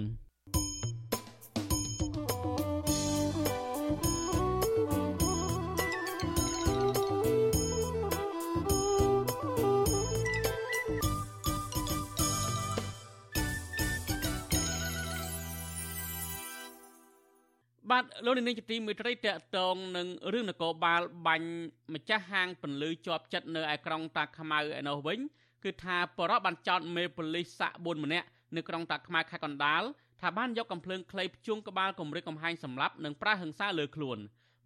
[17.92, 21.50] បាទលោកនាងជាទីមេត្រីតកតងនឹងរឿងនគរបាលបាញ់
[21.94, 25.20] ម្ចាស់ហាងពន្លឺជាប់ចិត្តនៅឯក្រុងតាខ្មៅឯនោះវិញ
[25.64, 29.84] គឺថាបរិបបានចោតមេប៉ូលីសសាក់4ម្នាក់នៅក្រុងតាខ្មៅខេត្តកណ្ដាល
[30.22, 34.18] ថាបានយកកំភ្លើងខ្លីភ្ជួងក្បាលគម្រិតកំហែងសម្លាប់និងប្រើហិង្សាលើខ្លួន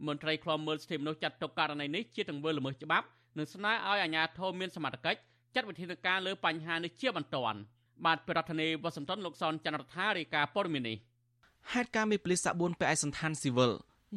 [0.08, 3.06] មន្ត្រីខ្លំមើលសិទ្ធិមនុស្សចាត់ទុកករណីនេះជាទង្វើល្មើសច្បាប់
[3.38, 5.20] និងស្នើឲ្យអាជ្ញាធរមានសមត្ថកិច្ច
[5.56, 7.60] ចាត់វិធានការលើបញ្ហានេះជាបន្ទាន់
[8.06, 10.98] បាទប្រធានាធិបតីវ៉ាស៊ីនតោនលោកសនចន្ទរដ្ឋារាយការណ៍ព័ត៌មាននេះ
[11.74, 13.72] ហេតុការណ៍មេប៉ូលីសសាក់4ពាក់ឯកសណ្ឋានស៊ីវិល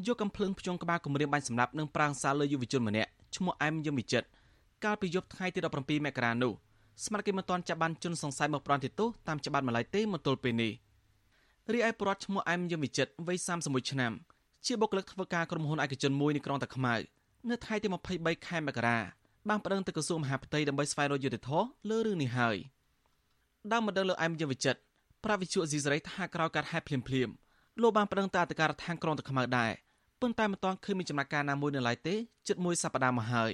[0.07, 4.28] យកកំភ្លើងភ្ជុងក្បាលគម្រាមបាញ់សម្លាប់និងប្រាំងសាលើយុវជនម្នាក់ឈ្មោះអែមយមវិចិត្រ
[4.85, 6.52] កាលពីយប់ថ្ងៃទី17មករានោះ
[7.05, 10.72] ស្មារតីមិនទាន់ចាប់បានជនសង្ស័យមកប្រន់ទោសតាមច្បាប់ម្ល៉េះទេមកទល់ពេលនេះ
[11.72, 14.12] រីឯពលរដ្ឋឈ្មោះអែមយមវិចិត្រវ័យ31ឆ្នាំ
[14.66, 16.94] ជាបុគ្គលិកធ្វើការក្រុមហ៊ុនឯកជនមួយនៅក្រុងតាខ្មៅ
[17.50, 18.98] នៅថ្ងៃទី23ខែមករា
[19.48, 22.57] បានប្តឹងទៅក្រសួងមហាផ្ទៃដើម្បីស្វែងរកយុត្តិធម៌លើរឿងនេះហើយ
[23.72, 24.81] ដើមម្ដងលើអែមយមវិចិត្រ
[25.25, 27.29] ប្រាវិជ្ជាអេស៊ីសរ៉ៃថាក្រោយកាត់ហេតុភ្លាមភ្លាម
[27.81, 29.71] លោកបានប្តឹងទៅអធិការដ្ឋានក្រុងតាខ្មៅដែរ
[30.21, 32.15] ប៉ុន្តែមិនទាន់ឃើញមានចំណាត់ការណាមួយនៅឡើយទេ
[32.49, 33.53] ជិតមួយសប្តាហ៍មកហើយ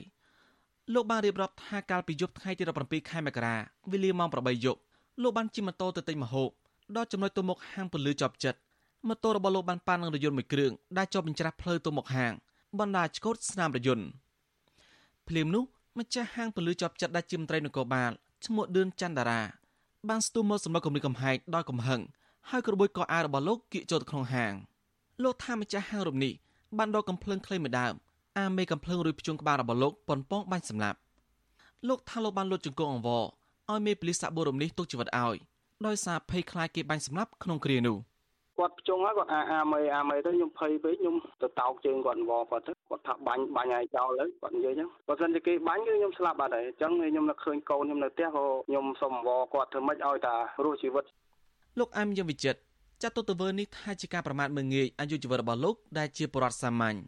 [0.95, 3.57] លោកបានរៀបរាប់ថាកាលពីយប់ថ្ងៃទី17ខែមករា
[3.91, 4.81] វេលាម៉ោង8យប់
[5.23, 6.51] លោកបានជិះម៉ូតូទៅទិញម្ហូប
[6.97, 8.59] ដល់ចំណុចទៅមុខហាងពលឺជាប់ចិត្ត
[9.09, 12.33] ម៉ូតូរបស់លោកបានប៉ាន់នឹងរយន្តមួយគ្រឿងដែលជាប់បញ្ច្រាស់ផ្លូវទៅមុខហាង
[12.79, 14.07] បណ្ដាឆ្កូតស្នាមរយន្ត
[15.29, 15.65] ភ្លាមនោះ
[15.99, 18.13] ម្ចាស់ហាងពលឺជាប់ចិត្តដែលជាមន្ត្រីនគរបាល
[18.45, 19.41] ឈ្មោះឌឿនច័ន្ទតារា
[20.07, 22.01] បានស្ទុះមកសម្លឹកគំនិតកំហែងដោយកំហឹង
[22.51, 24.53] ហើយក្របួយកកអាវរបស់លោកគៀកចូលទៅក្នុងហាង
[25.23, 26.33] លោកថាម្ចាស់ហាងរំនេះ
[26.79, 27.95] បានដកកំភ្លើងខ្លីមួយដើម
[28.39, 30.99] អាមេកំភ្លើងរួយភ្ជុងក្បាលរបស់លោកប៉ុនប៉ងបាញ់សម្លាប់
[31.89, 33.25] លោកថាលោកបានលុតជង្គង់អង្វរ
[33.71, 35.37] ឲ្យមេប៉ូលីសសាក់បូរំនេះទុកជីវិតឲ្យ
[35.87, 37.97] ដោយសារភ័យខ្លាចគេបាញ់សម្លាប់ក្នុងគ្រានោះ
[38.59, 51.05] គាត់ភ្ជុងហើយគាត់អាអាមេអាមេទៅខ្ញុំភ័យពេកខ្ញុំទៅតោកជើងគាត់អង្វរគាត់ទៅគាត់ថាបាញ់បាញ់ឲ្យចោលទៅគាត់និយាយចឹងបើមិនជាគេបាញ់គឺខ្ញុំស្លាប់បាត់ហើយអញ្ចឹងខ្ញុំនឹកឃើញកូនខ្ញុំនៅផ្ទះក៏ខ្ញុំសុំអង្វរគាត់ធ្វើម៉េចឲ្យតារស់ជីវិត
[51.79, 52.61] លោកអែមយមវិចិត្រ
[53.03, 56.99] ចាត់ទុកទង្វើនេះថាជាការប្រមាថមើលងាយអាយុជីវិតរបស់លោកដែលជាបុរដ្ឋសាមញ្ញ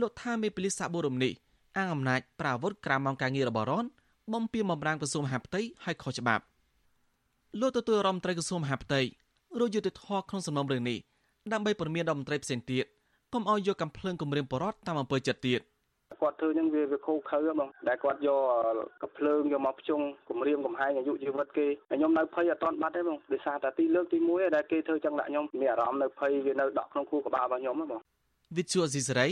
[0.00, 1.32] លោកថាមេប៉ូលីសសាបូរំនេះ
[1.76, 3.84] អាងអំណាចប្រាអាវុធក្រៅម៉ោងការងាររបស់រន
[4.32, 6.44] បំពេញបំរាំងក្រសួងមហាផ្ទៃឲ្យខុសច្បាប់
[7.60, 9.00] លោកទទួលរដ្ឋមន្ត្រីក្រសួងមហាផ្ទៃ
[9.60, 10.98] រយុទ្ធធរក្នុងសំណុំរឿងនេះ
[11.52, 12.84] ដើម្បីពរមានរដ្ឋមន្ត្រីផ្សេងទៀត
[13.34, 15.60] កុំឲ្យយកកំភ្លើងគម្រាមបរដ្ឋតាមអំពើចិត្តទៀត
[16.20, 18.28] គាត់ធ្វើហ្នឹងវាវាខូខើបងដែលគាត់យ
[19.02, 28.00] កកភ្លើងយកមកភ្ជុងគម្រាមកំហែងអាយុជីវិតគេខ្ញុំនៅភ័យអត់តាន់បាត់ទេបងដោយសារតែទីលើកទី1ដែលគេធ្វើចឹងដាក់ខ្ញុំមានអារម្មណ៍នៅភ័យវានៅដក់ក្នុងខួរក្បាលរបស់ខ្ញុំបង
[28.56, 29.28] វិទ្យុអស៊ីសេរី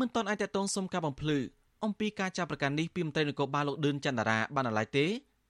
[0.00, 1.38] មិនតាន់អាចតតងសុំការបំភ្លឺ
[1.84, 5.06] អំពីការចាប់ប្រកាន់នេះពីមន្ត្រីនគរបាលលោកឌឿនចន្ទរាបានអាឡ័យទេ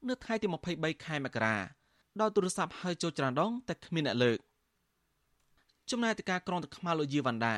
[0.08, 1.56] នៅថ្ងៃទី23ខែមករា
[2.20, 4.38] ដោយទូរស័ព្ទហៅចូលច្រានដងតែគ្មានអ្នកលើក
[5.90, 7.56] ចំណែកទៅការក្រងទឹកខ្មៅលោកយាវណ្ដា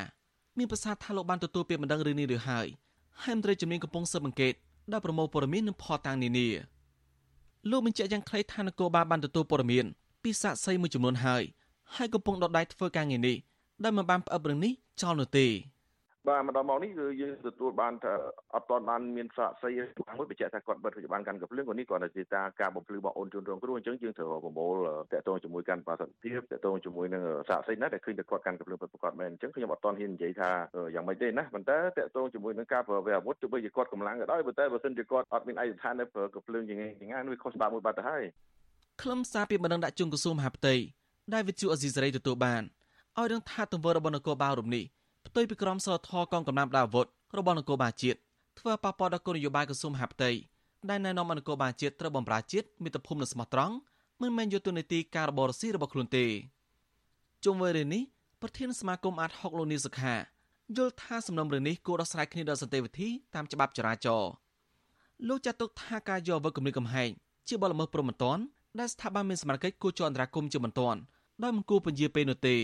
[0.59, 2.67] មានប្រសាសន៍ថាលោកបានទទួលពាក្យបណ្ដឹងរឿងនេះឬហើយ
[3.23, 4.55] ហើយមន្ត្រីជំនាញកំពុងស៊ើបអង្កេត
[4.93, 6.49] ដោយប្រមូលព័ត៌មាននិងផតាំងនានា
[7.71, 9.85] លោកបញ្ជាក់យ៉ាងខ្លីថានគរបាលបានទទួលព័ត៌មាន
[10.23, 11.43] ពីសាកសីមួយចំនួនហើយ
[11.97, 13.37] ហើយកំពុងដដៃធ្វើការងារនេះ
[13.85, 15.47] ដោយមិនបានផ្អឹបរឿងនេះចោលនោះទេ
[16.29, 18.13] បាទមកដល់មកនេះគឺយើងទទួលបានថា
[18.55, 19.71] អត់ទាន់បានមានសាកសី
[20.19, 24.75] មួយបញ្ជាក់ថាគាត់បិទវិជ្ជាបានកាន់កំភ្លើងគាត់នេះគាត់ជាតាការបំភ្លឺបងអូនជនរងគ្រោះអញ្ចឹងយើងត្រូវប្រមូល
[25.13, 30.51] តកតងជាមួយកាន់បាសន្តិភាពតកតងជាមួយនឹងសាកសីណាដែលឃើញតែគាត់កាន់កំភ្លើងពិតប្រាកដមែនអញ្ចឹងខ្ញុំអត់ទាន់ហ៊ាននិយាយថា
[30.95, 36.89] យ៉ាងម៉េចទេណាប៉ុន្តែតកតងជាមួយនឹងការប្រើអាវុធទោះបីជាគាត់កម្លាំងក៏ដោយប៉ុន្តែបើសិនជាគាត់អត់មានឯកសណ្ឋាននៅប្រើកំភ្លើងយ៉ាងងា
[37.21, 38.23] យនោះខុសច្បាប់មួយបាត់ទៅហើយ
[39.03, 40.75] ខ្លឹមសារពីបណ្ដឹងដាក់ជុំក្រសួងមហាផ្ទៃ
[41.35, 42.63] ដែលវិទ្យុអេស៊ីសេរីទទួលបាន
[43.19, 44.85] ឲ្យដឹងថាទង្វើរបស់នគរបាលរំនេះ
[45.35, 47.07] ផ្ទុយពីក្រមសីលធម៌កងកម្លាំងប្រដាប់អាវុធ
[47.39, 48.19] របស់នគរបាលជាតិ
[48.59, 50.31] ធ្វើប៉ះពាល់ដល់គោលនយោបាយក្រសួងមហាផ្ទៃ
[50.91, 53.75] ដែលណែនាំឲ្យនគរបាលជាតិត្រូវបំរើជាតិមាតុភូមិនិងស្មោះត្រង់
[54.21, 56.27] មិនមែនយកទូនាទីការបរស៊ីរបស់ខ្លួនទេ
[57.45, 58.03] ជុំវិញរឿងនេះ
[58.41, 60.15] ប្រធានសមាគមអាត់ហុកលោកនីសុខា
[60.77, 64.31] យល់ថាសំណុំរឿងនេះគួរដោះស្រាយគ្នាដោយសន្តិវិធីតាមច្បាប់ចរាចរណ៍
[65.29, 67.11] លោកចាត់ទុកថាការយកវឹកគម្រិតកំហែង
[67.49, 68.43] ជាបលល្មើសព្រហ្មទណ្ឌ
[68.79, 70.99] ដែលស្ថាប័នមានសមត្ថកិច្ចគួរចរន្តរាគមជាបន្ទាន់
[71.43, 72.57] ដោយមិនគួរពន្យាពេលនោះទេ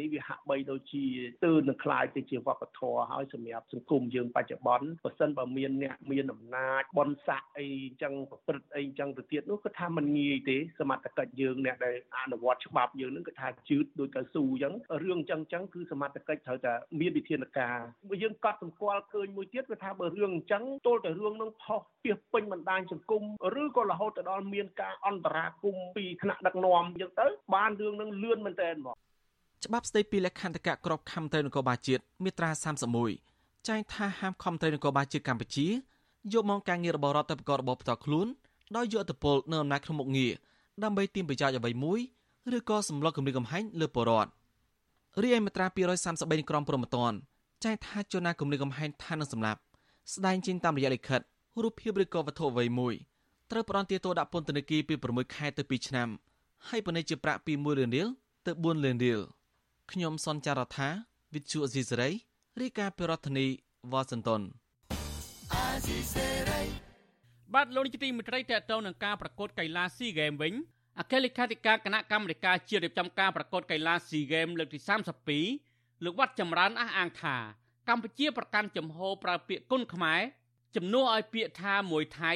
[0.00, 1.04] នេះវាហាក់បីដូចជា
[1.44, 7.68] ទើនឹងคล้ายទៅជាវប្បធម៌ហើយសម្រាប់សង្គមយើងបច្ចុប្បន្នបើសិនបើមានអ្នកមានអំណាចបនស័កអី
[8.02, 17.78] ចឹងប្រព្រឹត្តអីចឹងទៅទៀតនោះគឺថាมันងាយទេសមត្ថកិច្ចយើងអ្នកដែលអនុវត្តច្បាប់យើងនឹងគឺថាជឿតដូចកៅស៊ូចឹងរឿងចឹងចឹងគឺសមត្ថកិច្ចត្រូវតែមានវិធានការ
[18.08, 23.22] បើយើងកត់សម្គាល់ឃើញមួយទៀតគឺថាបើរឿងអញ្ចឹងទល់តែរឿងនឹងផុសពីពេញបណ្ដាញសង្គម
[23.62, 28.96] ឬក៏រហូតទៅដល់មានការអន្តរាគមពីថ្នាក់ដឹកនាំអញ្ចឹងទៅបានរឿងនឹងលឿនមែនតើហ្មង
[29.65, 32.49] ច្បាប់ស្តីពីលក្ខន្តិកៈក្របខំត្រីនគរបាលជាតិមាត្រា
[33.07, 35.67] 31ចែងថាហាមខំត្រីនគរបាលជាតិកម្ពុជា
[36.33, 38.27] យកមកការងាររបស់រដ្ឋទៅប្រកបរបរផ្ទាល់ខ្លួន
[38.75, 40.31] ដោយយកអត្តពលនៅអំណាចក្នុងមុខងារ
[40.83, 41.99] ដើម្បីទាញប្រយោជន៍អ្វីមួយ
[42.57, 44.31] ឬក៏សម្លុតគម្រិតកំហែងលើពលរដ្ឋ
[45.23, 45.65] រីឯមាត្រា
[46.01, 47.17] 233នៃក្រមព្រហ្មទណ្ឌ
[47.63, 49.59] ចែងថាជនណាគម្រិតកំហែងថានឹងសម្លាប់
[50.13, 51.21] ស្ដែងចេញតាមរយៈលិខិត
[51.61, 52.93] រូបភាពឬក៏វត្ថុអ្វីមួយ
[53.51, 56.09] ត្រូវផ្ដន្ទាទោសដាក់ពន្ធនាគារពី6ខែទៅ2ឆ្នាំ
[56.67, 58.07] ហើយបណ្ឌិតជាប្រាក់ពី1លានរៀល
[58.45, 59.19] ទៅ4លានរៀល
[59.91, 60.89] ខ្ញុំសនចាររថា
[61.33, 62.09] វិទ្យុអេស៊ីសេរី
[62.61, 63.47] រាយការណ៍ពីរដ្ឋធានី
[63.91, 64.41] វ៉ាស៊ីនតោន
[67.53, 70.53] បាទលោកនាយកទីមេត្រីតេតទៅនឹងការប្រកួតកីឡា SEA Games វិញ
[70.99, 74.79] អគ្គលេខាធិការគណៈកម្មាធិការជាតិរៀបចំការប្រកួតកីឡា SEA Games លើកទី
[75.41, 77.35] 32លោកវត្តចម្រើនអះអាងថា
[77.89, 80.21] កម្ពុជាប្រកាន់ចំហប្រើពាក្យគុណខ្មែរ
[80.75, 82.31] ជំនួសឲ្យពាក្យថាមួយថៃ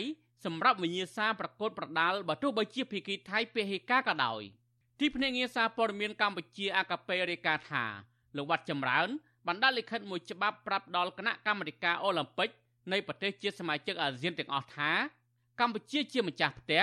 [0.45, 4.43] សម្រាប់វិញ្ញាសាប្រកួតប្រដាល់បើទោះបីជាភាគីថៃពហិការក៏ដោយ។
[4.99, 7.83] ទីភ្នាក់ងារសារព័ត៌មានកម្ពុជាអាកាពេរាយការណ៍ថា
[8.37, 9.07] លោកវត្តចម្រើន
[9.45, 12.49] បានដាក់លិខិតមួយច្បាប់ប្រាប់ដល់គណៈកម្មាធិការអូឡ িম্প ិក
[12.91, 14.91] នៃប្រទេសជាសមាជិកអាស៊ានទាំងអស់ថា
[15.59, 16.81] កម្ពុជាជាម្ចាស់ផ្ទះ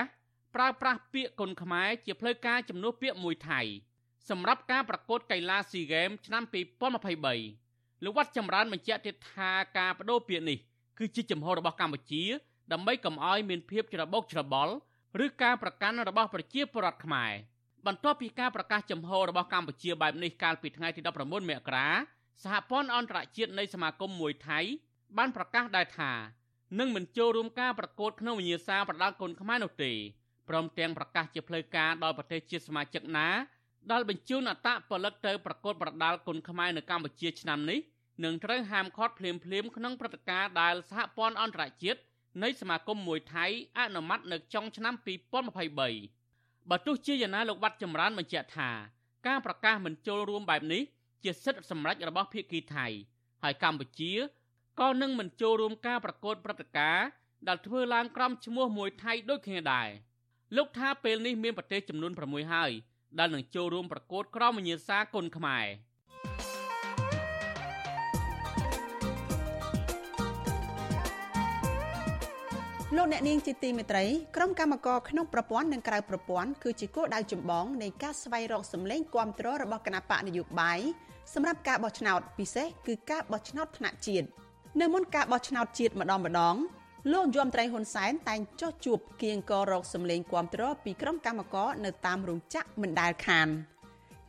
[0.54, 3.60] ប្រើប្រាស់ពាក្យគុនខ្មែរជាផ្លូវការជំនួសពាក្យមួយថៃ
[4.30, 6.42] សម្រាប់ការប្រកួតកីឡា SEA Games ឆ្នាំ
[7.24, 10.58] 2023លោកវត្តចម្រើនបញ្ជាក់ទៀតថាការបដូរពាក្យនេះ
[10.98, 12.22] គឺជាចំហរបស់កម្ពុជា
[12.72, 14.74] ដើម្បីកុំឲ្យមានភាពច្របូកច្របល់
[15.24, 17.32] ឬការប្រកាន់របស់ប្រជាពលរដ្ឋខ្មែរ។
[17.86, 21.88] បន្ទាប់ពីការប្រកាសចំហរបស់កម្ពុជាបែបនេះកាលពីថ្ងៃទី19មករា
[22.42, 24.60] សហព័ន្ធអន្តរជាតិនៃសមាគមមួយថៃ
[25.18, 26.12] បានប្រកាសដែរថា
[26.78, 29.92] នឹងមិនចូលរួមការប្រកួតក្នុងវិញ្ញាសាប្រដាល់គុនខ្មែរនោះទេ
[30.48, 33.28] ព្រមទាំងប្រកាសជាផ្លូវការដល់ប្រទេសជាសមាជិកណា
[33.90, 37.80] ដែលបញ្ជូនអត្តពលិកទៅប្រកួតប្រដាល់គុនខ្មែរនៅកម្ពុជាឆ្នាំនេះ
[38.24, 39.40] នឹងត្រូវហាមឃាត់ភ្លាមៗ
[39.76, 42.00] ក្នុងព្រឹត្តិការណ៍ដែលសហព័ន្ធអន្តរជាតិ
[42.42, 43.46] នៃសមាគមមួយថៃ
[43.78, 44.94] អនុម័តនៅចុងឆ្នាំ
[45.60, 46.21] 2023
[46.70, 48.70] បើទោះជាយ៉ាងណាលោកវត្តចម្រើនបញ្ជាក់ថា
[49.26, 50.82] ការប្រកាសមិនចូលរួមបែបនេះ
[51.24, 52.86] ជាសិទ្ធិសម្រេចរបស់ភាគីថៃ
[53.42, 54.12] ហើយកម្ពុជា
[54.80, 57.06] ក៏នឹងមិនចូលរួមការប្រកួតព្រឹត្តិការណ៍
[57.48, 59.88] ដែលធ្វើឡើងក្រោមឈ្មោះមួយថៃដូចគ្នាដែរ
[60.56, 62.70] លោកថាពេលនេះមានប្រទេសចំនួន6ហើយ
[63.18, 65.66] ដែលនឹងចូលរួមប្រកួតក្រោមវិញ្ញាសាគុនខ្មែរ។
[72.96, 74.04] លោកអ្នកនាងជាទីមេត្រី
[74.36, 80.78] ក្រុមកម្មការក្នុងប្រព័ន្ធនិងក្រៅប្រព័ន្ធគឺជាគោលដៅចម្បងនៃការស្វែងរកសម្លេងគាំទ្ររបស់គណៈបកនយោបាយ
[81.34, 84.26] សម្រាប់ការបោះឆ្នោតពិសេសគឺការបោះឆ្នោតថ្នាក់ជាតិ
[84.80, 86.56] នៅមុនការបោះឆ្នោតជាតិម្ដងម្ដង
[87.12, 93.48] លោកយមត្រីហ៊ុនសែនតែងចោះជួបគៀងករកសម្លេងគាំទ្រពីក្រុមកម្មការនៅតាមរោងចក្រមិនដែលខាន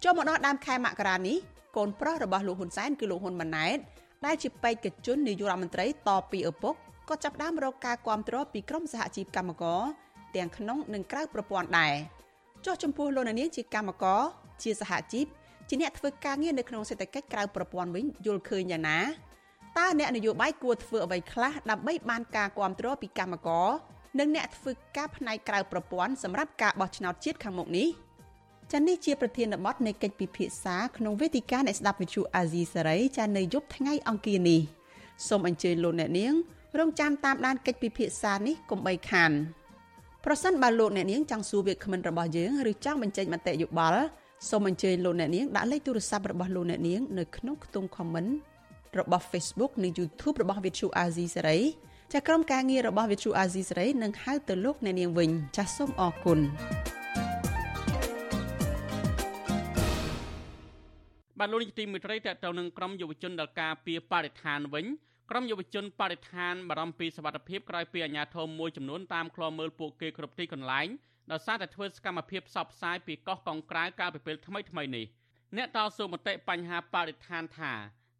[0.03, 1.37] ចូលមកដល់ដើមខែមករានេះ
[1.77, 3.77] កូនប្រុសរបស់លោកហ៊ុនសែនគឺលោកហ៊ុនម៉ាណែត
[4.25, 6.75] ដែលជាបេក្ខជននាយករដ្ឋមន្ត្រីតពីឪពុក
[7.09, 9.81] ក៏ចាប់ផ្ដើមរកការគ្រប់គ្រងពីក្រមសហជីពកម្មករ
[10.35, 11.93] ទាំងក្នុងនិងក្រៅប្រព័ន្ធដែរ
[12.65, 14.21] ចុះចំពោះលោកនាងជាកម្មករ
[14.63, 15.25] ជាសហជីព
[15.69, 18.99] ជាអ្នកធ្វើការងារនៅក្នុងសេដ្ឋកិច្ចក្រៅប្រព័ន្ធវិញយល់ឃើញយ៉ាងណា
[19.77, 23.69] តើអ្នកនយោបាយគួរធ្វើអ្វីខ្លះដើម្បីបានការគ្រប់គ្រងពីកម្មករ
[24.19, 27.87] និងអ្នកធ្វើការផ្នែកក្រៅប្រព័ន្ធសម្រាប់ការបោះឆ្នោតជាតិខាងមុខនេះ
[28.71, 34.61] ចានេះជាប្រធានបទនៃកិច្ចពិភាក្សាក្នុងវេទិកាអ្នកស្ដាប់វិទ្យុអាស៊ីសេរីចានៅយប់ថ្ងៃអង្គារនេះ
[35.27, 36.33] សូមអញ្ជើញលោកអ្នកនាង
[36.79, 39.31] រងចាំតាមដានកិច្ចពិភាក្សានេះកុំបីខាន
[40.25, 44.03] ប្រសិនបើលោកអ្នកនាងចង់សួរវាគ្មិនរបស់យើងឬចង់បញ្ចេញមតិយោបល់
[44.49, 48.31] សូមអញ្ជើញលោកអ្នកនាងដាក់លេខទូរស័ព្ទរបស់លោកអ្នកនាងនៅក្នុងខ្ទង់ comment
[48.99, 51.61] របស់ Facebook និង YouTube របស់ Vithu Azizi Serai
[52.13, 56.39] ចាក្រុមការងាររបស់ Vithu Azizi Serai នឹងហៅទៅលោកអ្នកនាងវិញចាសសូមអរគុណ
[61.39, 64.85] បាទលោកនាយកទីមេត្រីតទៅនឹងក្រុមយុវជនដល់ការពីបរិស្ថានវិញ
[65.35, 70.87] ក្រុមយុវជនបរិស្ថានបារម្ភពីសវត្ថិភាពក្រោយពីអាជ្ញាធរមួយចំនួនតាមឃ្លាំមើលពួកគេគ្រប់ទីកន្លែង
[71.31, 75.05] ដោយសារតែធ្វើសកម្មភាពផ្សព្វផ្សាយពីកោះកុងក្រៅកាលពីពេលថ្មីថ្មីនេះ
[75.57, 77.73] អ្នកតស៊ូមតិបញ្ហាបរិស្ថានថា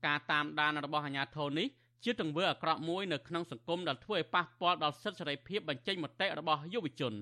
[0.05, 1.67] ការតាមដានរបស់អាជ្ញាធរនេះ
[2.03, 7.13] ជាទង្វើអាក្រក់មួយនៅក្នុងសង្គមដែលធ្វើឲ្យប៉ះពាល់ដល់សិទ្ធិសេរីភាពបញ្ចេញមតិរបស់យុវជន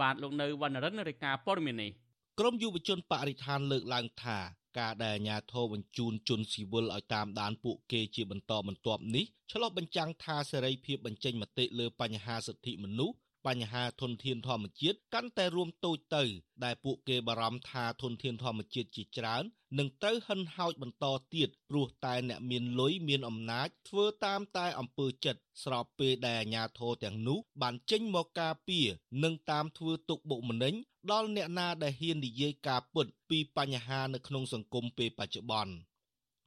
[0.00, 1.92] បាទលោកនៅវណ្ណរិនរាយការណ៍ព័ត៌មាននេះ
[2.40, 4.38] ក្រមយុវជនបរិស្ថានលើកឡើងថា
[4.78, 13.16] ការដែលអាជ្ញាធរបញ្ជូនជនស៊ីវិលឲ្យតាមដានពួកគេជាបន្តបន្ទាប់នេះឆ្លុះបញ្ចាំងថាសេរីភាពបញ្ចេញមតិលើបញ្ហាសិទ្ធិមនុស្ស
[13.46, 16.24] បញ្ហាធនធានធម្មជាតិកាន់តែរួមតូចទៅ
[16.64, 19.44] ដែលពួកគេបារម្ភថាធនធានធម្មជាតិជាច្រើន
[19.78, 21.04] នឹងត្រូវហិនហោចបន្ត
[21.34, 28.86] ទៀតព្រោះតែអ្នកមានលុយមានអំណាចធ្វើតាមតែអំពើចិត្តស្របពេលដែលអាជ្ញាធរទាំងនោះបានចេញមកការពារ
[29.24, 30.74] និងតាមធ្វើទុកបុកម្នេញ
[31.10, 35.74] ដល់អ្នកណាដែលហ៊ាននិយាយការពិតពីបញ្ហានៅក្នុងសង្គមពេលបច្ចុប្បន្ន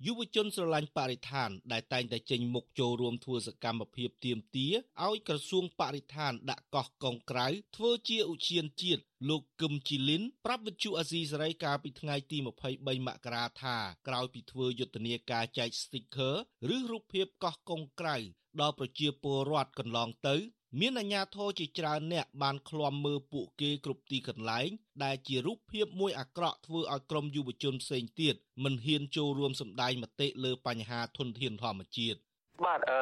[0.05, 4.73] យុវជនស្រឡាញ់បរិស្ថាន ដែលតែងតែចេញមុខចូលរួមធ្វើសកម្មភាពទាមទារ
[5.07, 12.37] ឲ្យក្រសួងបរិស្ថានដាក់កោះកុងក្រៅធ្វើជាឧទ្យានជាតិលោកគឹមជីលីនប្រាប់វិទ្យុអាស៊ីសេរីកាលពីថ្ងៃទី
[12.71, 13.75] 23មករាថា
[14.07, 16.35] ក្រោយពីធ្វើយុទ្ធនាការចែក sticker
[16.75, 18.17] ឬរូបភាពកោះកុងក្រៅ
[18.61, 20.35] ដល់ប្រជាពលរដ្ឋកន្លងទៅ
[20.77, 24.69] មានអាជ្ញាធរជាច្រើនអ្នកបានឃ្លាំមើលពួកគេគ្រប់ទីកន្លែង
[25.03, 32.17] ដែលជារូបភាពមួយអាក្រក់ធ្វើឲ្យក្រុមយុវជនផ្សេងទៀតមិនហ៊ានចូលរួមសម្ដែងមតិលើបញ្ហាធនធានធម្មជាតិ
[32.65, 33.01] បាទអឺ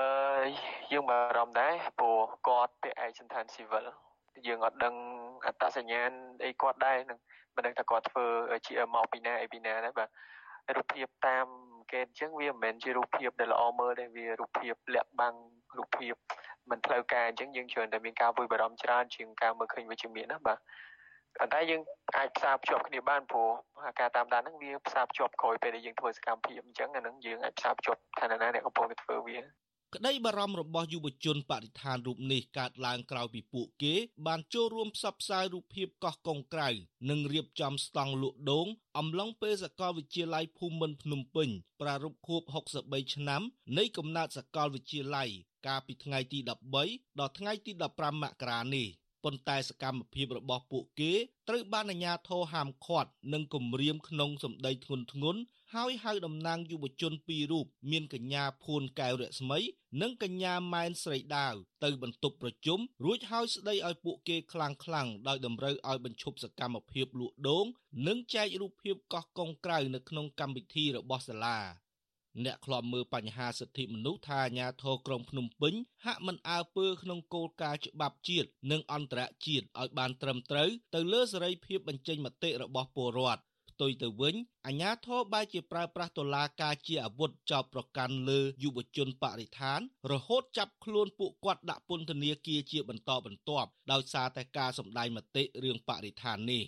[0.91, 3.85] យើងបារម្ភដែរព្រោះគាត់ទៅឯកសន្តានស៊ីវិល
[4.47, 4.95] យើងអត់ដឹង
[5.45, 6.11] អត្តសញ្ញាណ
[6.45, 7.19] អីគាត់ដែរនឹង
[7.55, 8.25] មិនដឹងថាគាត់ធ្វើ
[8.67, 10.09] ជាមកពីណាអីពីណាដែរបាទ
[10.75, 11.47] រូបភាពតាម
[11.91, 15.35] គេអញ្ចឹងវាមិនមែនជារូបភាពដែលល្អមើលទេវារូបភាពលាក់បាំង
[15.77, 16.13] រូបភាព
[16.69, 20.57] មិនផ្លូវការអញ្ចឹងយើងច្រើនតែមានការព្រួយបារម្ភច្រើនជាងការមើលឃើញវិជ្ជមានណាបាទ
[21.53, 21.81] តែយើង
[22.17, 23.49] អាចផ្សារភ្ជាប់គ្នាបានព្រោះ
[23.99, 29.37] ការតាមដានហ្នឹងវាផ្សារភ្ជាប់ក្រោយពេលដែលយើងធ្វើសកម្មភាពអញ្ចឹងអាហ្នឹងយើងអាចផ្សារភ្ជាប់ឋានៈណាអ្នកកំពុងតែធ្វើវា
[29.95, 33.93] ក្តីបារម្ភរបស់យុវជនបរិស្ថានរូបនេះកើតឡើងក្រោយពីពួកគេ
[34.27, 36.69] បានចូលរួមផ្សព្វផ្សាយរូបភាពកោះកុងក្រៅ
[37.09, 38.67] និងរៀបចំស្តង់លក់ដូង
[38.97, 41.49] អំឡុងពេលសាកលវិទ្យាល័យភូមិន្ទភ្នំពេញ
[41.81, 42.41] ប្រារព្ធខួប
[42.79, 43.41] 63ឆ្នាំ
[43.77, 45.29] នៃកំណើតសាកលវិទ្យាល័យ
[45.67, 46.39] កាលពីថ្ងៃទី
[46.79, 48.87] 13ដល់ថ្ងៃទី15មករានេះ
[49.23, 51.13] ប៉ុន្តែសកម្មភាពរបស់ពួកគេ
[51.49, 55.35] ត្រូវបានអាជ្ញាធរហាមឃាត់និងគំរាមក្នុងសម្ដីធ្ងន់ធ្ងរ
[55.75, 59.59] ហើយហៅតំណាងយុវជនពីររូបមានកញ្ញាភួនកែវរស្មី
[60.01, 61.53] និងកញ្ញាម៉ែនស្រីដាវ
[61.83, 67.65] ទៅបន្ទប់ប្រជុំរួចហើយស្ដីឲ្យពួកគេខ្លាំងខ្លាំងដោយតម្រូវឲ្យបញ្ឈប់សកម្មភាពលក់ដូង
[68.07, 71.59] និងចែករូបភាពកោះកុងក្រៅនៅក្នុងកម្មវិធីរបស់សាលា
[72.45, 75.73] អ្នកខ្លាំមើលបញ្ហាសិទ្ធិមនុស្សថាអាញាធរក្រុងភ្នំពេញ
[76.05, 84.35] ហាក់មិនអើពើក្នុងគោលការណ៍ច្បាប់ជាតិនិងអន្តរជាតិឲ្យបានត្រឹមត្រូវទៅលើសេរីភាពបញ្ចេញមតិរបស់ពលរដ្ឋផ្ទុយទៅវិញ
[84.67, 89.79] អាញាធរបែរជាប្រើប្រាស់តុលាការជាអាវុធចោទប្រកាន់លើយុវជនបរិស្ថាន
[90.11, 96.63] រហូតចាប់ខ្លួនពួកគាត់ដាក់ពន្ធនាគារជាបន្តបន្ទាប់ដោយសារតែការសម្ដែងមតិរឿងបរិស្ថាននេះ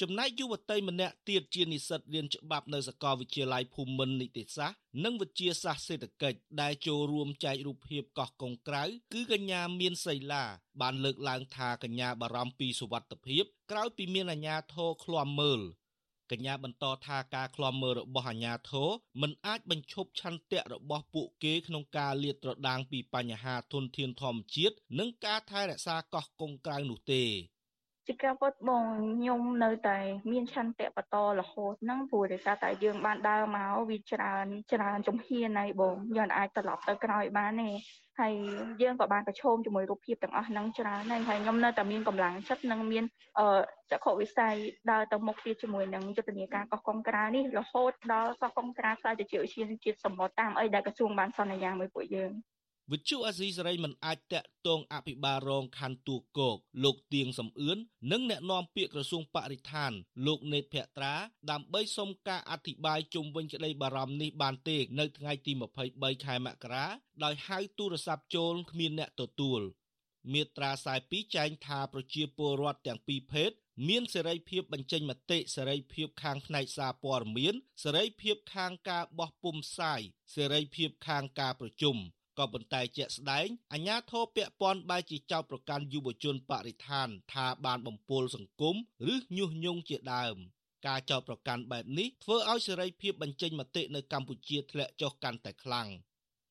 [0.00, 8.82] ចំណែកយុវតីម្នាក់ទៀតជានិស្សិតរៀនច្បាប់នៅសាកលវិទ្យាល័យភូមិន្ទនីតិសាស្ត្រនិងវិទ្យាសាស្ត្រសេដ្ឋកិច្ចដែលចូលរួមចែករូបភាពកោះកុងក្រៅ
[9.12, 10.44] គឺកញ្ញាមានសីឡា
[10.80, 15.60] បានលើកឡើងថាកញ្ញាបារម្ភពីសុវត្ថិភាពក្រោយពីមានអាជ្ញាធរឃ្លាំមើល
[16.30, 18.88] កញ្ញាបន្តថាការឃ្លាំមើលរបស់អាជ្ញាធរ
[19.20, 27.24] មិនអាចបញ្ឈប់ឆន្ទៈរបស់ពួកគេក្នុងការលាតត្រដាងពីបញ្ហាធនធានធម្មជាតិនិងការថែរក្សាកោះកុងក្រៅនោះទេ
[28.06, 29.98] ជាការពិតបងខ្ញុំនៅតែ
[30.32, 37.70] មានឆន្ទៈបន្តរហូតហ្នឹងព្រោះដោយសារតែយើងបានដើរមកវាច្រើនច្រើនជំហានហើយបងយើងអាចត្រឡប់ទៅក្រោយបានទេ
[38.20, 38.34] ហើយ
[38.82, 43.04] យើងក៏បានប្រឈមជាមួយរូបភាពទាំងអស់ហ្នឹងច្រើនហើយហើយខ្ញុំនៅតែមានកម្លាំងចិត្តនិងមាន
[43.38, 43.46] អឺ
[43.90, 44.54] ចក្ខុវិស័យ
[44.90, 52.32] ដើរទៅមុខទៀតជាមួយនឹងយុទ្ធនាការកោះកុងក្រៅនេះរហូតដល់កោះកុងក្រៅខ្លាចជាឧស្សាហជាតិសម្បត្តិតាមអីដែលក្រសួងបានសន្យាមួយពួកយើង
[52.92, 57.78] វិទ្យុអាស៊ីសេរីមិនអាចតាក់ទងអភិបាលរងខណ្ឌទូគោកលោកទៀងសំអឿន
[58.12, 59.92] និងអ្នកនាំពាក្យក្រសួងបរិស្ថាន
[60.26, 61.14] លោកនេតភក្ត្រា
[61.50, 65.52] ដើម្បីសុំការអធិប្បាយជុំវិញក្តីបារម្ភនេះបានទេនៅថ្ងៃទី
[65.88, 66.86] 23ខែមករា
[67.24, 69.60] ដោយហៅទូរស័ព្ទចូលគ្មានអ្នកទទួល
[70.32, 70.70] មាត្រា
[71.04, 73.50] 42ចែងថាប្រជាពលរដ្ឋទាំងពីរភេទ
[73.88, 80.00] មានសេរីភាពបញ្ចេញមតិសេរីភាពខាងផ្នែកសារព័ត៌មានសេរីភាពខាងការបោះពុម្ពផ្សាយ
[80.34, 81.98] សេរីភាពខាងការប្រជុំ
[82.38, 88.76] ក៏ប៉ុន្តែជាក់ស្ដែងអាញាធរពាក់ព័ន្ធបែរជាចោទប្រកាន់យុវជនបរិស្ថាន ថាបានបំពុលសង្គម
[89.12, 90.36] ឬញុះញង់ជាដើម
[90.86, 95.88] ការចោទប្រកាន់បែបនេះធ្វើឲ្យសេរីភាពបញ្ចេញមតិនៅកម្ពុជាធ្លាក់ចុះកាន់តែខ្លាំង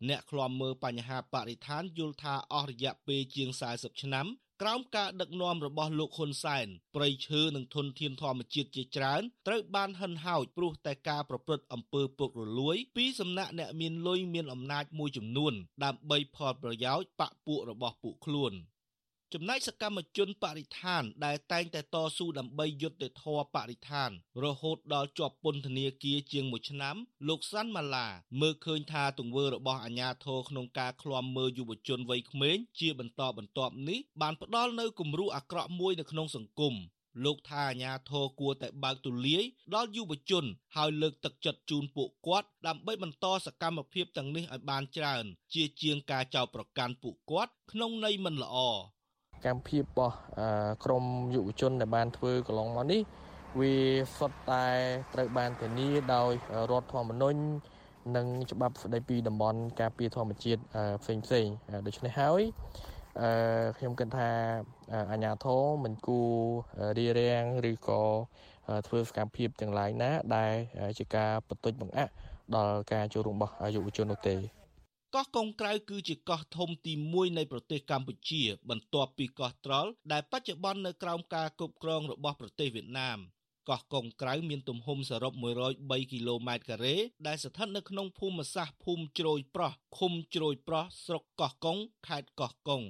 [0.10, 4.28] អ្នកឃ្លាំមើលបញ្ហាបរិស្ថានយល់ថាអស់រយៈពេលជាង40ឆ្នាំ
[4.64, 15.54] ក្រោមការដឹកនាំរបស់លោកហ៊ុនសែនប្រៃឈើនិងធនធានធម្មជាតិជាច្រើនត្រូវបានហិនហោចព្រោះតែការប្រព្រឹត្តអំពើពុករលួយ ពីសំណាក់អ្នកមានលុយមានអំណាចមួយចំនួន
[15.84, 18.54] ដើម្បីផលប្រយោជន៍បកពួករបស់ពួកខ្លួន
[19.34, 24.10] ចំណែកសកម្មជនបរិស្ថាន ដែលតែងតែតស៊ូដើម្បីយុត្តិធម៌បរិស្ថាន
[24.44, 26.96] រហូតដល់ជាប់ពន្ធនាគារជាង1ឆ្នាំ
[27.28, 28.08] លោកសាន់ម៉ាឡា
[28.42, 36.76] មើលឃើញថាទង្វើរបស់អាជ្ញាធរក្នុងការឃ្លាំមើលយុវជនវ័យក្មេងជាបន្តបន្ទាប់នេះបានផ្ដល់នូវគំរូអាក្រក់មួយនៅក្នុងសង្គម
[37.26, 39.44] លោកថាអាញាធរគួរតែបើកទូលាយ
[39.76, 48.58] ដល់យុវជន ហើយលើកទឹកចិត្តជូនពួកគាត់ដើម្បីបន្តសកម្មភាពទាំងនេះឲ្យបានច្រើន ជាជាងការចោទប្រកាន់ពួកគាត់ក្នុងន័យមិនល្អ
[49.46, 50.16] កម្មភាពរបស់
[50.86, 53.02] ក្រមយុវជនដែលបានធ្វើកន្លងមកនេះ
[53.60, 53.76] វា
[54.18, 54.68] សុទ្ធតែ
[55.14, 56.32] ត្រូវបានធានាដោយ
[56.72, 57.40] រដ្ឋធម្មនុញ្ញ
[58.16, 60.62] និងច្បាប់ស្តីពីតំបន់ការពារធម្មជាតិ
[61.02, 61.48] ផ្សេងផ្សេង
[61.88, 62.42] ដូច្នេះហើយ
[63.22, 63.30] អឺ
[63.78, 64.30] ខ្ញុំគិតថា
[65.12, 66.34] អាញាធរមិនគួរ
[66.98, 68.02] រៀបរៀងឬក៏
[68.88, 70.54] ធ្វើសកម្មភាពទាំងឡាយណា ដែល
[71.00, 72.12] ជាការបន្ទុចបង្អាក់
[72.56, 74.59] ដល់ការចូលរួមរបស់យុវជននោះទេ
[75.16, 83.20] កោះកុងក្រៅគឺជាកោះធំទី1នៃប្រទេសកម្ពុជា បន្ទាប់ពីកោះត្រល់ដែលបច្ចុប្បន្ននៅក្រោមការគ្រប់គ្រងរបស់ប្រទេសវៀតណាម
[83.70, 85.34] កោះកុងក្រៅមានទំហំសរុប
[85.72, 86.96] 103គីឡូម៉ែត្រការ៉េ
[87.28, 92.84] ដែលស្ថិតនៅក្នុងភូមិសាស្ត្រភូមិជ្រោយប្រោះឃុំជ្រោយប្រោះស្រុកកោះកុងខេត្តកោះកុង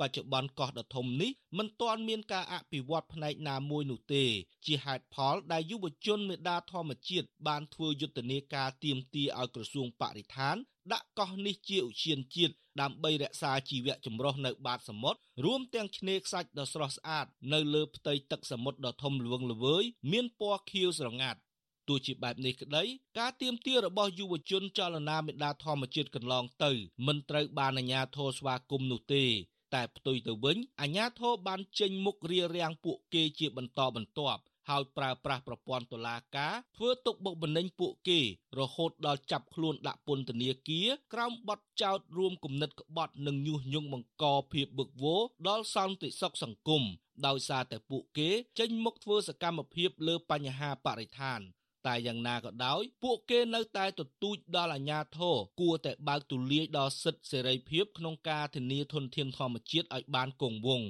[0.00, 4.24] បច្ចុប្បន្នកោះដ៏ធំនេះមិនទាន់មានការអភិវឌ្ឍផ្នែកណាមួយនោះទេ
[4.66, 10.56] ជាហេតុផលដែលយុវជនមេដាធម្មជាតិបានធ្វើយុទ្ធនាការទៀមទាឲ្យក្រសួងបរិស្ថាន
[10.92, 21.40] ដាក់កោះនេះជាឧឈានជាតិដើម្បីរក្សាជីវៈចម្រុះនៅបាតសមុទ្ររួមទាំងឆ្នេរខ្សាច់ដ៏ស្រស់ស្អាតនៅលើផ្ទៃទឹកសមុទ្រដ៏ធំល្វឹងល្វើយមានពណ៌ខៀវស្រងាត់
[21.88, 22.84] ទោះជាបែបនេះក្តី
[23.18, 26.72] ការទៀមទារបស់យុវជនចលនាមេដាធម្មជាតិកន្លងទៅ
[27.06, 29.24] មិនត្រូវបានអាជ្ញាធរស្វាគមន៍នោះទេ
[29.74, 38.20] តែផ្ទុយទៅវិញអាជ្ញាធរបានចេញមុខរារាំងពួកគេជាបន្តបន្ទាប់ ហើយប្រើប្រាស់ប្រព័ន្ធតុលាការធ្វើទុកបុកម្នេញពួកគេ
[38.58, 46.82] រហូតដល់ចាប់ខ្លួនដាក់ពន្ធនាគារក្រោមបទចោទរួមគំនិតក្បត់និងញុះញង់បង្កភាពបឹកវរដល់សន្តិសុខសង្គម
[47.26, 51.40] ដោយសារតែពួកគេចេញមុខធ្វើសកម្មភាពលើបញ្ហាបរិស្ថាន
[51.86, 60.88] តែយ៉ាងណាក៏ដោយពួកគេនៅតែទទូចដល់អាជ្ញាធរគួរតែបើកទូលាយដល់សិទ្ធិសេរីភាពក្នុងការធានាធនធានធម្មជាតិឲ្យបានគង់វង្ស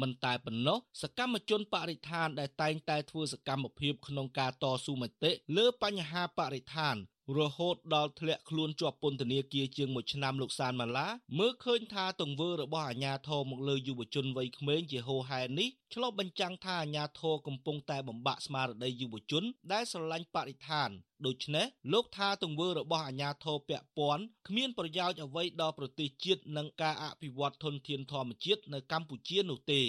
[0.00, 6.96] មិនតែប៉ុណ្ណោះសកម្មជនបរិស្ថានដែលតែងតែធ្វើសកម្មភាពក្នុងការតស៊ូមតិលើបញ្ហាបរិស្ថាន
[7.38, 11.08] រហូតដល់ធ្លាក់ខ្លួនជាប់ពន្ធនាគារជាង1ឆ្នាំលោកសានម៉ាឡា
[11.38, 20.90] មើលឃើញថាទង្វើរបស់អាញាធរមកលើយុវជនវ័យក្មេងជាហូហែនេះឆ្លុះបញ្ចាំងថាអាញាធរកំពុងតែបំបាក់ស្មារតីយុវជន ដែលស្រឡាញ់បរិស្ថាន
[21.26, 29.82] ដូច្នេះលោកថាទង្វើរបស់អាញាធរពាក់ព័ន្ធគ្មានប្រយោជន៍អ្វីដល់ប្រទេសជាតិនិងការអភិវឌ្ឍធនធានធម្មជាតិនៅកម្ពុជានោះទេ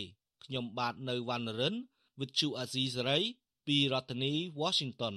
[0.45, 1.75] ខ្ញុំបាទនៅវណ្ណរិន
[2.19, 3.21] with Chu Azizi
[3.67, 5.15] ពីរដ្ឋធានី Washington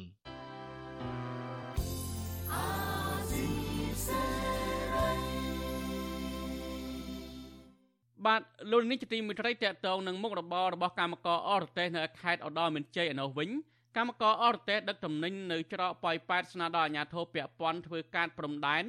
[8.27, 13.51] បាទលោកនេះជាទីមិត្តរីតកតងនឹងមុខរបររបស់កម្មករអរទេសនៅខេត្តឧត្តរមានជ័យឯនោះវិញ
[13.97, 18.85] កម្មករអរទេសដឹកទំនិញនៅច្រកប៉ោយប៉ែតស្នើដល់អាជ្ញាធរពាក់ព័ន្ធធ្វើការព្រំដែន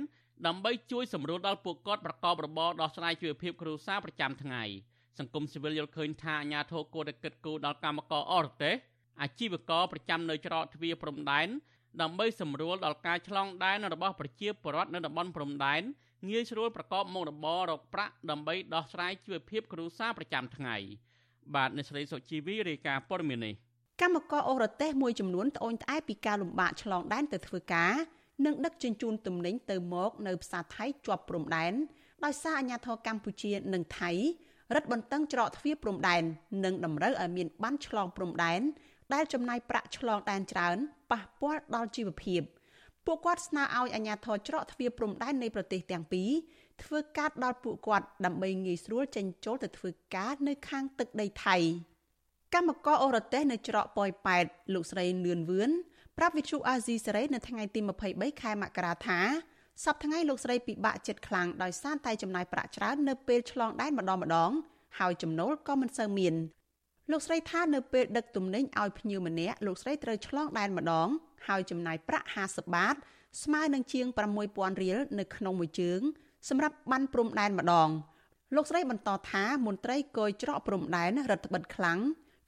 [0.47, 4.63] ដើម្បីជួយសម្រួលដល់ពួកគាត់ប្រកបរបរដោះស្រាយជីវភាពគ្រួសារប្រចាំថ្ងៃ
[5.19, 8.75] សង្គមស៊ីវិលយល់ឃើញថាអាជ្ញាធរគួរតែគិតគូរដល់កម្មករអរទេស
[9.21, 11.47] អាជីវករប្រចាំនៅច្រកទ្វារព្រំដែន
[12.01, 15.81] ដើម្បីសម្រួលដល់ការឆ្លងដែនរបស់ប្រជាពលរដ្ឋនៅតំបន់ព្រំដែន
[16.29, 20.75] ងាយស្រួលប្រកបមុខរបររកប្រាក់ដើម្បីដោះស្រាយជីវភាពគ្រួសារប្រចាំថ្ងៃ
[21.55, 23.53] បាទអ្នកស្រីសុជីវីរាយការណ៍ព័ត៌មាននេះ
[24.01, 27.93] កម្មករអូរ៉ាទេសមួយចំនួនត្អូញត្អែពីការលំបាកឆ្លងដែនទៅធ្វើការ
[28.45, 31.73] និងដឹកជញ្ជូនទំនិញទៅមកនៅផ្សារថៃជាប់ព្រំដែន
[32.25, 34.11] ដោយសារអាញាធរកម្ពុជានិងថៃ
[34.75, 36.23] រឹតបន្តឹងច្រកទ្វារព្រំដែន
[36.65, 38.61] និងតម្រូវឲ្យមានបានឆ្លងព្រំដែន
[39.13, 40.77] ដែលចំណាយប្រាក់ឆ្លងដែនច្រើន
[41.11, 42.41] ប៉ះពាល់ដល់ជីវភាព
[43.05, 46.29] ពួកគាត់ស្នើឲ្យអាជ្ញាធរច្រកទ្វារព្រំដែននៃប្រទេសទាំងពីរ
[46.83, 51.57] ធ្វើការដល់ពួកគាត់ដើម្បីងាយស្រួលចេញចូលទៅធ្វើការនៅខាងទឹកដីថៃ
[52.53, 55.71] កម្មករអូរ៉ាតេសនៅច្រកប៉ោយប៉ែតលោកស្រីលឿនវឿន
[56.17, 57.79] ប្រាប់វិទ្យុអាស៊ីសេរីនៅថ្ងៃទី
[58.11, 59.19] 23ខែមករាថា
[59.83, 64.51] សប្តាហ៍ថ្ងៃលោកស្រីពិបាកចិត្តខ្លាំងដោយសារតែចំណាយប្រាក់ច្រើននៅពេលឆ្លងដែនម្ដងម្ដង
[64.99, 66.33] ហើយចំណូលក៏មិនសូវមាន
[67.11, 71.09] លោកស្រីថានៅពេលដឹកទំនិញឲ្យភ្ញៀវម្នាក់លោកស្រីត្រូវឆ្លងដែនម្ដង
[71.47, 72.95] ហើយចំណាយប្រាក់50បាត
[73.43, 74.07] ស្មើនឹងជាង
[74.43, 76.01] 6000រៀលនៅក្នុងមួយជើង
[76.49, 77.89] សម្រាប់បានព្រំដែនម្ដង
[78.55, 81.99] លោកស្រីបន្តថាមន្ត្រីគយច្រកព្រំដែនរដ្ឋបិទខ្លាំង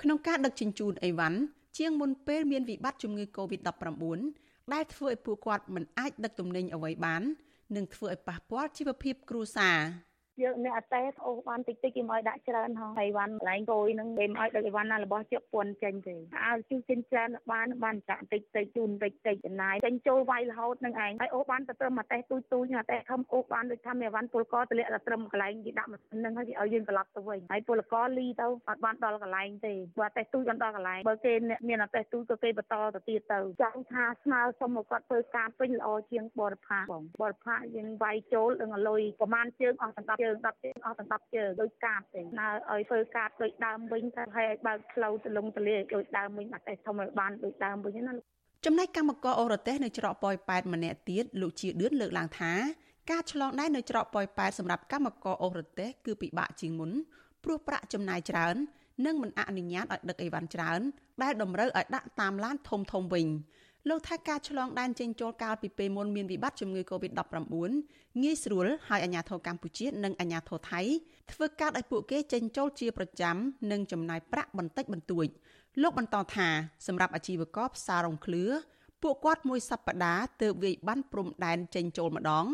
[0.01, 1.39] ក្នុងការដឹកជញ្ជូនអីវ៉ាន់
[1.77, 4.19] ជាងមុនពេលមានវិបត្តិជំងឺ Covid-19
[4.73, 7.21] ដែលធ្វើឲ្យពួកគាត់មិនអាចដឹកទំនិញអ្វីបាន
[7.75, 9.77] និងធ្វើឲ្យប៉ះពាល់ជីវភាពគ្រួសារ
[10.43, 16.15] យើងអ្នកអតេអូសបានតិចតិចគេមកឲ្យដាក់ច្រើនហងហើយវ៉ាន់កន្លែងគយនឹងគេមកឲ្យដឹកអីវ៉ាន់ណារបស់ជើពន្ធចេញទេ
[16.45, 31.33] អើជូចិនច្រើនបានបានចាក់តិចតិចជូនតិចតិចចំណាយចេញចូលវាយរហូតនឹងឯងហើយអូសបានទៅត្រឹមអតេទូចទូចអតេខំអូសបានដូចថាមានអីវ៉ាន់ពលកតម្លាក់ទៅត្រឹមកន្លែងគេដាក់ម៉ាស៊ីននឹងហើយគេឲ្យយើងត្រឡប់ទៅវិញហើយពលកលីទៅអត់បានដល់កន្លែងទេបើអតេទូចបានដល់កន្លែងបើគេ
[31.69, 48.13] មានអតេទូចក៏គេបន្តទៅទៀតទៅចង់ថាស្នើសុំមកគាត់ធ្វើការពេញល្អជាងបរិផាបងបរិផាយើងវាយចូលនឹងលុយប្រហែលជើងអស់ទាំង10ជើង10ជើងអស់ទាំង10ជើងដោយកាតទេណើឲ្យធ្វើការដូចដើមវិញតែឲ្យបើកផ្លូវទៅលងទលាដូចដើមវិញអត់តែធំឲ្យបានដូចដើមវិញណា
[48.65, 52.53] ចំណែកកម្មករអូរ៉ាតេសនៅច្រកប៉ោយប៉ែតម្នាក់ទៀតលោកជាឌឿនលើកឡើងថា
[53.11, 56.91] ការឆ្លងដែននៅច្រកប៉ោយប៉ែតសម្រាប់កម្មករអូរ៉ាតេសគឺពិបាកជាងមុន
[57.43, 58.55] ព្រោះប្រាក់ចំណាយច្រើន
[59.05, 60.81] និងមិនអនុញ្ញាតឲ្យដឹកអីវ៉ាន់ច្រើន
[61.23, 63.27] ដែលតម្រូវឲ្យដាក់តាមឡានធំធំវិញ
[63.89, 67.53] លោកថាការឆ្លងដែនចេញចូលកាលពីពេលមុនមានវិបត្តិជំងឺ Covid-19
[68.23, 70.81] ងាយស្រួលហើយអាជ្ញាធរកម្ពុជានិងអាជ្ញាធរថៃ
[71.31, 73.35] ធ្វើការឲ្យពួកគេចេញចូលជាប្រចាំ
[73.71, 75.27] និងចំណាយប្រាក់បន្តិចបន្តួច
[75.81, 76.47] លោកបន្តថា
[76.87, 78.43] សម្រាប់អាជីវករផ្សាររងឃ្លឿ
[79.03, 82.45] ពួកគាត់មួយសប្តាហ៍ទើបវាយបានព្រំដែនចេញចូលម្ដង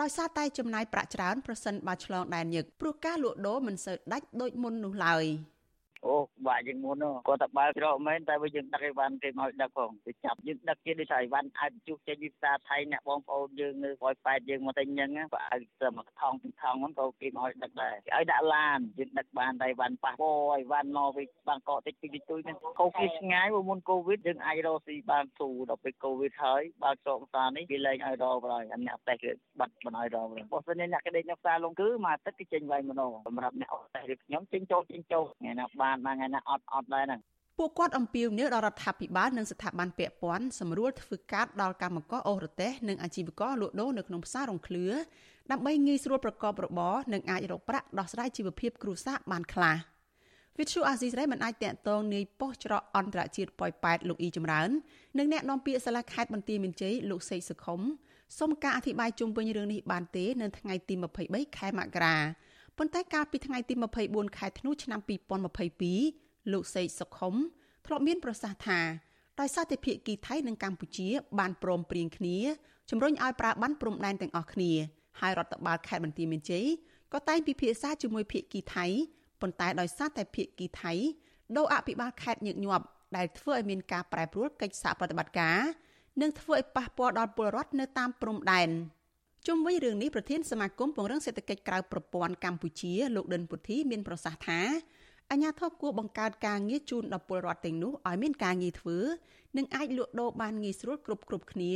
[0.00, 5.24] ដោយសារតែចំណាយប្រាក់ច្រើនប្រសិនបើឆ្លងដែនញឹកព្រោះការលក់ដូរមិនសូវដាច់ដូចមុននោះឡើយ។
[6.06, 6.14] អូ
[6.46, 29.30] បាក់ជាងមុនគាត់តែបើកច្រកមែនតែវាយើងដឹកអីវ៉ាន់គេមកដឹកផងគេចាប់យើងដឹកគេដូចថាអីវ៉ាន់អាចជុះចេញពីផ្សារថៃអ្នកបងប្អូនយើងនៅប៉ោយប៉ែតយើងមកតែអញ្ចឹងបើឲ្យត្រឹមថងពីថងហ្នឹងក៏គេមកដឹកដែរគេឲ្យដាក់ឡានយើងដឹកបានតែវ៉ាន់ប៉ះពោអីវ៉ាន់មកពីបាងកកតិចពីតិចទុយហ្នឹងកោគេឆ្ងាយមុនកូវីដយើងអាចរកស៊ីបានទូដល់ពេលកូវីដហើយបើច្រកផ្សារនេះគេលែងឲ្យរកបណ្ដោយអ្នកតេះគេ
[29.60, 37.20] បាត់បណ្ដោយរកបើសិនអ្នកគេដេកនៅផ្សារលងគឺមកទឹកគេចេញវាយម្ដងសម្រាប់អ្នកអត់តេះឬខ្ញុំចេញចូលចេញចូលថ្ងៃណាបានបានថ្ងៃណាអត់អត់ដែរហ្នឹង
[37.58, 44.86] ពួកគាត់អំពាវនាវដល់រដ្ឋាភិបាលនិងស្ថាប័នពាក់ព័ន្ធសម្រួលធ្វើការដល់កម្មករអូរ៉ាតេស និងអាជីវករលក់ដូរនៅក្នុងផ្សាររងឃ្លឿ
[45.50, 49.76] ដើម្បីងាយស្រួលប្រកបរបរនិងអាចរកប្រាក់ដោះស្រាយជីវភាពគ្រួសារបានខ្លះ
[50.58, 54.70] វិទ្យុអាស៊ីសេរីមិនអាចតាក់ទងនាយប៉ុស្តិ៍ច្រកអន្តរជាតិប៉ោយប៉ែតលោកអ៊ីចម្រើន
[55.18, 57.80] និងអ្នកនាំពាក្យសាលាខេត្តបន្ទាយមានជ័យលោកសេកសុខុម
[58.38, 60.94] សូមការអធិប្បាយជុំវិញរឿងនេះបានទេនៅថ្ងៃទី
[61.26, 62.16] 23ខែមករា
[62.82, 63.74] ប៉ុន្តែកាលពីថ្ងៃទី
[64.06, 65.00] 24ខែធ្នូឆ្នាំ
[65.76, 67.34] 2022លោកសេកសុខុម
[67.86, 68.80] ធ្លាប់មានប្រសាសន៍ថា
[69.40, 71.08] ដោយសារតែភាគីថៃនិងកម្ពុជា
[71.38, 72.36] បានព្រមព្រៀងគ្នា
[72.90, 74.72] ជំរុញឲ្យប្រើបានព្រំដែនទាំងអស់គ្នា
[75.20, 76.66] ហើយរដ្ឋបាលខេត្តបន្ទាយមានជ័យ
[77.12, 78.86] ក៏តែងពិភាក្សាជាមួយភាគីថៃ
[79.40, 80.92] ប៉ុន្តែដោយសារតែភាគីថៃ
[81.56, 82.84] ដូរអភិបាលខេត្តញឹកញាប់
[83.16, 85.58] ដែលធ្វើឲ្យមានការប្រែប្រួលកិច្ចសហប្រតិបត្តិការ
[86.20, 88.70] និងធ្វើឲ្យប៉ះពាល់ដល់ពលរដ្ឋនៅតាមព្រំដែន
[89.46, 94.60] ជុំវិញរឿងនេះប្រធានសមាគមពង្រឹងសេដ្ឋកិច្ចក្រៅប្រព័ន្ធកម្ពុជាលោកដិនពុធីមានប្រសាសន៍ថា
[95.30, 98.98] អាញាធរគួរបង្កើតការងារជូនដល់ពលរដ្ឋទាំងនោះឲ្យមានការងារធ្វើ
[99.56, 101.72] និងអាចលក់ដូរបានងាយស្រួលគ្រប់គ្រប់គ្នា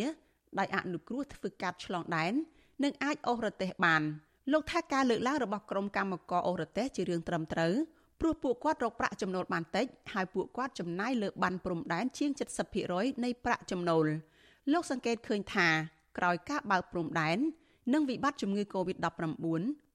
[0.58, 2.32] ដោយអនុគ្រោះធ្វើការឆ្លងដែន
[2.84, 4.02] និងអាចអូសរទេសបាន
[4.52, 7.72] លោកថាការលើកឡើងរបស់ក្រុមកម្មករអូសរទេសជារឿងត្រឹមត្រូវ
[8.20, 12.30] ព្រោះពួកគាត់រកប្រាក់ចំណូលបានតិចហើយពួកគាត់ចំណាយលើបានព្រំដែនជាង
[12.76, 14.06] 70%នៃប្រាក់ចំណូល
[14.72, 15.68] លោកសង្កេតឃើញថា
[16.18, 17.38] ក្រោយការបើកព្រំដែន
[17.92, 19.36] និងវិបត្តិជំងឺ Covid-19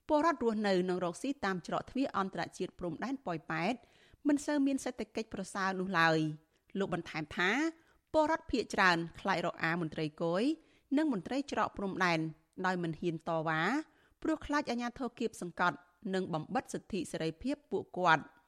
[0.09, 3.73] ពលរដ្ឋរស់នៅនិងរកស៊ីតាមច្រកទ្វារអន្តរជាតិព្រំដែនប៉ោយប៉ែត
[4.27, 6.17] មិនសូវមានសេដ្ឋកិច្ចប្រសើរនោះឡើយ
[6.79, 7.51] លោកបន្ថែមថា
[8.13, 10.43] ពលរដ្ឋភៀកច្រើនខ្លាចរកអាមន្ត្រីគយ
[10.97, 12.19] និងមន្ត្រីច្រកព្រំដែន
[12.65, 13.61] ដោយមិនហ៊ានតវ៉ា
[14.23, 15.77] ព្រោះខ្លាចអាជ្ញាធរគៀបសង្កត់
[16.13, 18.23] និងបំបិតសិទ្ធិសេរីភាពពួកគាត់។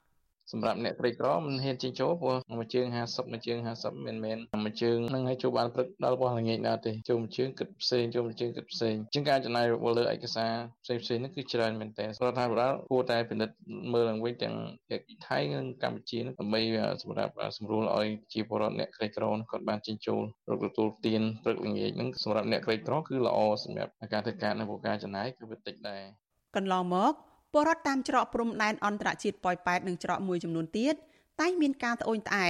[0.52, 10.52] សម្រាប់អ្នកក្រីក្រមិនហ៊ានជិះចូលព្រោះមួយជើង50មួយជើង50មិនមែនមួយជើងនឹងឲ្យចូលបានព្រឹកដល់របស់ល្ងាចណាទេចូលមួយជើងគិតផ្សេងចូលមួយជើងគិតផ្សេងជាងការចំណាយរបស់លើឯកសារ
[10.84, 13.54] ផ្សេងផ្សេងនេះគឺច្រើនមែនតើរដ្ឋាភិបាលគួរតែពិនិត្យ
[13.92, 14.56] មើលឡើងវិញទាំង
[14.88, 16.60] ភាគីថៃនិងកម្ពុជាដើម្បី
[17.02, 26.02] សម្រាប់សម្រួលឲ្យជាពលរដ្ឋអ្នកក្រីក្រគាត់បានជិះចូលរកទទួលទានព្រឹកល្ងាចហ្នឹងសម្រាប់អ្នកក្រីក្រគឺល្អសម្រាប់ការធ្វើការនៅព្រោះការចំណាយគឺវាតិចដែរ
[26.56, 27.14] កន្លងមក
[27.52, 30.94] ពលរដ្ឋតាមច្រកព្រំដែនអន្តរជាតិប៉ោយប៉ែតនិងច្រកមួយចំនួនទៀត
[31.40, 32.48] តែងមានការត្អូញត្អែ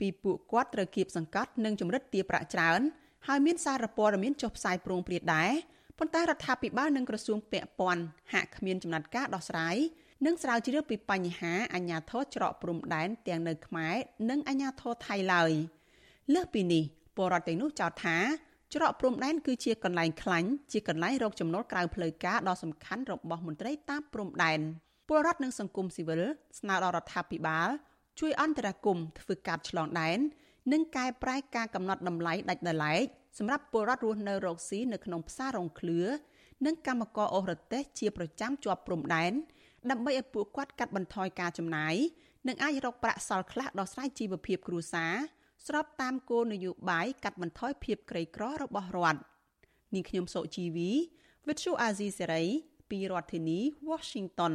[0.00, 2.80] ពីពួកគាត់ត្រូវគៀបសង្កត់និងជំរិតទារប្រាក់ច្រើន
[3.26, 5.50] ហើយមានសារព័ត៌មានចុះផ្សាយប្រងព្រាតដែរ
[5.98, 9.76] ប៉ុន្តែរដ្ឋាភិបាលនិងក្រសួងពាក់ព័ន្ធហាក់គ្មានចំណាត់ការដោះស្រាយ
[10.26, 13.94] និងស្រាវជ្រាវពីបញ្ហាអាញាធរច្រកព្រំដែនទាំងនៅខ្មែរ
[14.30, 15.52] និងអាញាធរថៃឡើយ
[16.34, 16.82] លើសពីនេះ
[17.16, 18.16] ពលរដ្ឋទាំងនោះចោទថា
[18.74, 24.60] ច្រកព្រំដែនគឺជាកន្លែងខ្លាញ់ជាកន្លែងរកចំណូលក្រៅផ្លូវការដ៏សំខាន់របស់មន្ត្រីតាមព្រំដែន
[25.08, 26.22] ពលរដ្ឋនិងសង្គមស៊ីវិល
[26.58, 27.68] ស្នើដល់រដ្ឋាភិបាល
[28.20, 30.18] ជួយអន្តរាគមន៍ធ្វើការឆ្លងដែន
[30.72, 33.04] និងកែប្រែការកំណត់តម្លៃដាច់ដោយឡែក
[33.38, 36.00] សម្រាប់ពលរដ្ឋរស់នៅរកស៊ីនៅក្នុងផ្សាររងឃ្លឿ
[36.66, 39.32] និងកម្មករអូសរទេសជាប្រចាំជាប់ព្រំដែន
[39.90, 41.94] ដើម្បីឲ្យពួកគាត់កាត់បន្ថយការចំណាយ
[42.48, 45.14] និងអាចរកប្រាក់សល់ខ្លះដោះស្រាយជីវភាពគ្រួសារ
[45.66, 49.20] ស្របតាមគោលនយោបាយកាត់បន្ថយភាពក្រីក្ររបស់រដ្ឋ
[49.94, 50.90] នាងខ្ញុំសុជីវី
[51.46, 52.46] With you Azizi Serai
[52.90, 53.58] ពីរដ្ឋធានី
[53.90, 54.54] Washington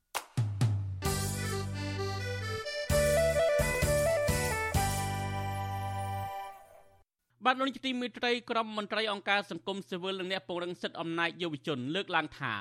[7.45, 12.53] បាទលោកនាយកទីមេត្រីក្រុមមន្ត្រីអង្គការសង្គមស៊ីវិលនិងអ្នកពង្រឹងសិទ្ធិអំណាចយុវជនលើកឡើងថា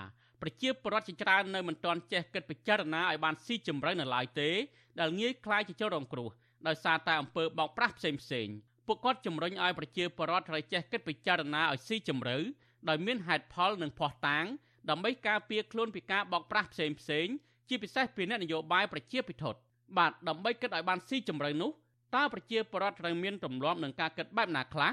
[0.42, 4.50] ប្រជាពលរដ្ឋជាច្រើននៅមិនទាន់ចេះគិតពិចារណាឲ្យបានស៊ីជម្រៅនៅឡើយទេ
[5.00, 6.28] ដែលងាយខ្លាយជាចូលរងគ្រោះ
[6.66, 8.48] ដោយសារតែអំពើបោកប្រាស់ផ្សេងផ្សេង
[8.86, 12.36] ពួកគាត់ជំរុញឲ្យប្រជាពលរដ្ឋត្រូវចេះគិតពិចារណាឲ្យស៊ីជម្រៅ
[12.88, 14.44] ដោយមានហេតុផលនិងភ័ស្តុតាង
[14.90, 17.26] ដើម្បីការពារខ្លួនពីការបោកប្រាស់ផ្សេងផ្សេង
[17.68, 19.60] ជាពិសេសពីអ្នកនយោបាយប្រជាពិធដ្ឋ
[19.98, 21.70] បាទដើម្បីគិតឲ្យបានស៊ីជម្រៅនោះ
[22.16, 24.90] តើប្រជាពលរដ្ឋត្រូវមានទម្លាប់នឹងការគិតបែបណាខ្លះ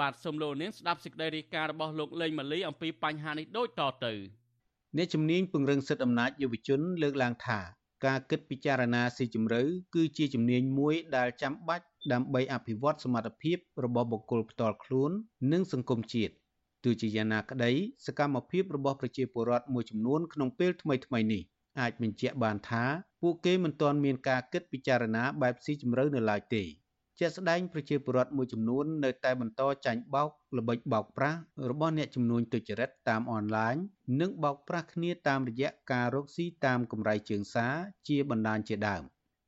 [0.00, 4.12] បាទសូមលោកនាងស្ដាប់សេចក្តីរាយការណ៍របស់លោកលេងម៉ាលីអំពីបញ្ហានេះដូចតទៅ
[4.96, 7.60] អ្នកជំនាញពង្រឹងសិទ្ធិអំណាចយុវជន លើកឡើងថា
[8.06, 9.62] ការគិតពិចារណាស៊ីជម្រៅ
[9.94, 15.10] គឺជាជំនាញមួយដែលចាំបាច់ដើម្បីអភិវឌ្ឍសមត្ថភាពរបស់បុគ្គលផ្ទាល់ខ្លួន
[15.52, 16.34] និងសង្គមជាតិ
[16.84, 17.72] ទោះជាយ៉ាងណាក្តី
[18.06, 21.42] សកម្មភាពរបស់ប្រជាពលរដ្ឋមួយចំនួនក្នុងពេលថ្មីៗនេះ
[21.80, 22.84] អាចបញ្ជាក់បានថា
[23.22, 26.64] ពួកគេមិនទាន់មានការគិតពិចារណាបែបស៊ីជម្រៅនៅឡើយទេ
[27.18, 31.38] ជាក់ស្ដែងប្រជាពលរដ្ឋមួយចំនួននៅតែបន្តចាញ់បោកល្បិចបោកប្រាស់
[31.70, 33.74] របស់អ្នកជំនួញទុច្ចរិតតាមអនឡាញ
[34.20, 37.74] និងបោកប្រាស់គ្នាតាមរយៈការរកស៊ីតាមកម្រៃជើងសារ
[38.08, 39.02] ជាបណ្ដាញជាដើម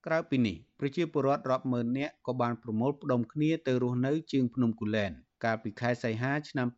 [0.07, 5.13] ក្រៅពីនេះប្រជាពលរដ្ឋរាប់ម៉ឺននាក់ក៏បានប្រមូលផ្ដុំគ្នាទៅរស់នៅជើងភ្នំគូលែន
[5.45, 6.69] កាលពីខែសីហាឆ្នាំ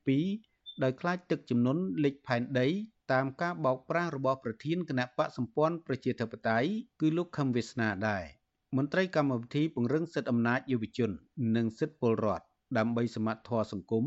[0.00, 2.68] 2022ដោយខ្លាចទឹកជំនន់លិចផែនដី
[3.12, 6.68] តាមការបោកប្រាស់របស់ប្រធានគណៈបកសម្ព័ន្ធប្រជាធិបតេយ្យ
[7.00, 8.24] គឺលោកខឹមវាសនាដែរ
[8.76, 11.10] មន្ត្រីកម្មវិធីពង្រឹងសិទ្ធិអំណាចយុវជន
[11.56, 12.44] និងសិទ្ធិពលរដ្ឋ
[12.78, 14.04] ដើម្បីសមត្ថធម៌សង្គម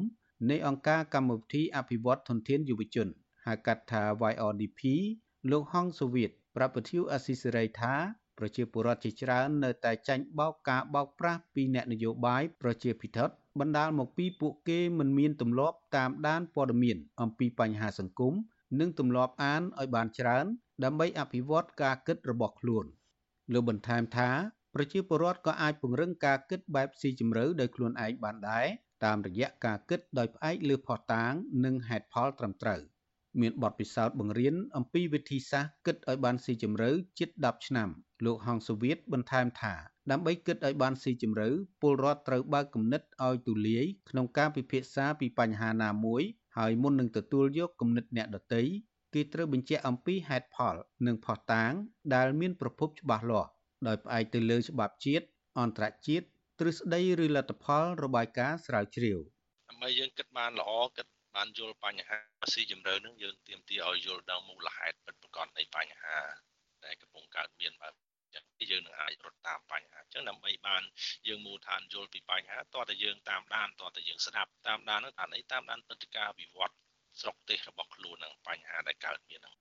[0.49, 3.07] នៃអង្គការកម្មវិធីអភិវឌ្ឍធនធានយុវជន
[3.45, 4.81] ហៅកាត់ថា YRDP
[5.51, 7.93] លោកហងសូវៀតប្រាប់វិទ្យុអស៊ីសេរីថា
[8.37, 13.29] ប្រជាពលរដ្ឋជាច្រើននៅតែចាញ់បោកការបោកប្រាស់ពីអ្នកនយោបាយប្រជាភិថុត
[13.59, 18.33] បណ្ដាលមកពីពួកគេមិនមានទម្លាប់តាមដានព័ត៌មានអំពីបញ្ហាសង្គម
[18.79, 20.45] និងទម្លាប់អានឲ្យបានច្រើន
[20.83, 22.85] ដើម្បីអភិវឌ្ឍការគិតរបស់ខ្លួន
[23.53, 24.29] លោកបន្ថែមថា
[24.75, 28.67] ប្រជាពលរដ្ឋក៏អាចពង្រឹងការគិតបែបស៊ីជម្រៅដោយខ្លួនឯងបានដែរ
[29.05, 31.33] តាមរយៈការគិតដោយផ្អែកលើភស្តុតាង
[31.65, 32.81] និងហេតុផលត្រឹមត្រូវ
[33.41, 36.89] មានបទពិសោធន៍បង្រៀនអំពីវិធីសាស្ត្រគិតឲ្យបានស៊ីជម្រៅ
[37.19, 37.89] ជិត10ឆ្នាំ
[38.25, 39.73] លោកហងសូវៀតបន្ថែមថា
[40.11, 41.49] ដើម្បីគិតឲ្យបានស៊ីជម្រៅ
[41.81, 46.23] ពលរដ្ឋត្រូវបើកគំនិតឲ្យទូលាយក្នុងការពិភាក្សាពីបញ្ហាណាមួយ
[46.57, 48.61] ហើយមុននឹងទទួលយកគំនិតអ្នកដទៃ
[49.13, 50.75] គេត្រូវបញ្ជាក់អំពីហេតុផល
[51.07, 51.71] និងភស្តុតាង
[52.15, 53.49] ដែលមានប្រភពច្បាស់លាស់
[53.87, 55.25] ដោយផ្អែកទៅលើច្បាប់ជាតិ
[55.59, 56.25] អន្តរជាតិ
[56.59, 59.19] ទ្រឹស្ដីឬលទ្ធផលរបាយការណ៍ស្រាវជ្រាវ
[59.69, 62.17] ដើម្បីយើងគិតបានល្អគិតបានយល់បញ្ហា
[62.53, 66.17] ស៊ីជម្រៅនឹងយើងទៀមទាឲ្យយល់ដល់មូលហេតុពិតប្រាកដនៃបញ្ហា
[66.85, 67.93] ដែលកំពុងកើតមានបែប
[68.35, 70.83] ចឹងយើងនឹងអាចរត់តាមបញ្ហាអញ្ចឹងដើម្បីបាន
[71.27, 76.75] យើងមូលដ្ឋានយល់ពីបញ្ហាតើតើយើងតាមដានតើតើយើងស្ដាប់តាមដាននោះតាមអីតាមដានព្រឹត្តិការណ៍វិវត្ត
[77.21, 79.55] ស្រុកទេសរបស់ខ្លួននឹងបញ្ហាដែលកើតមានហ្នឹង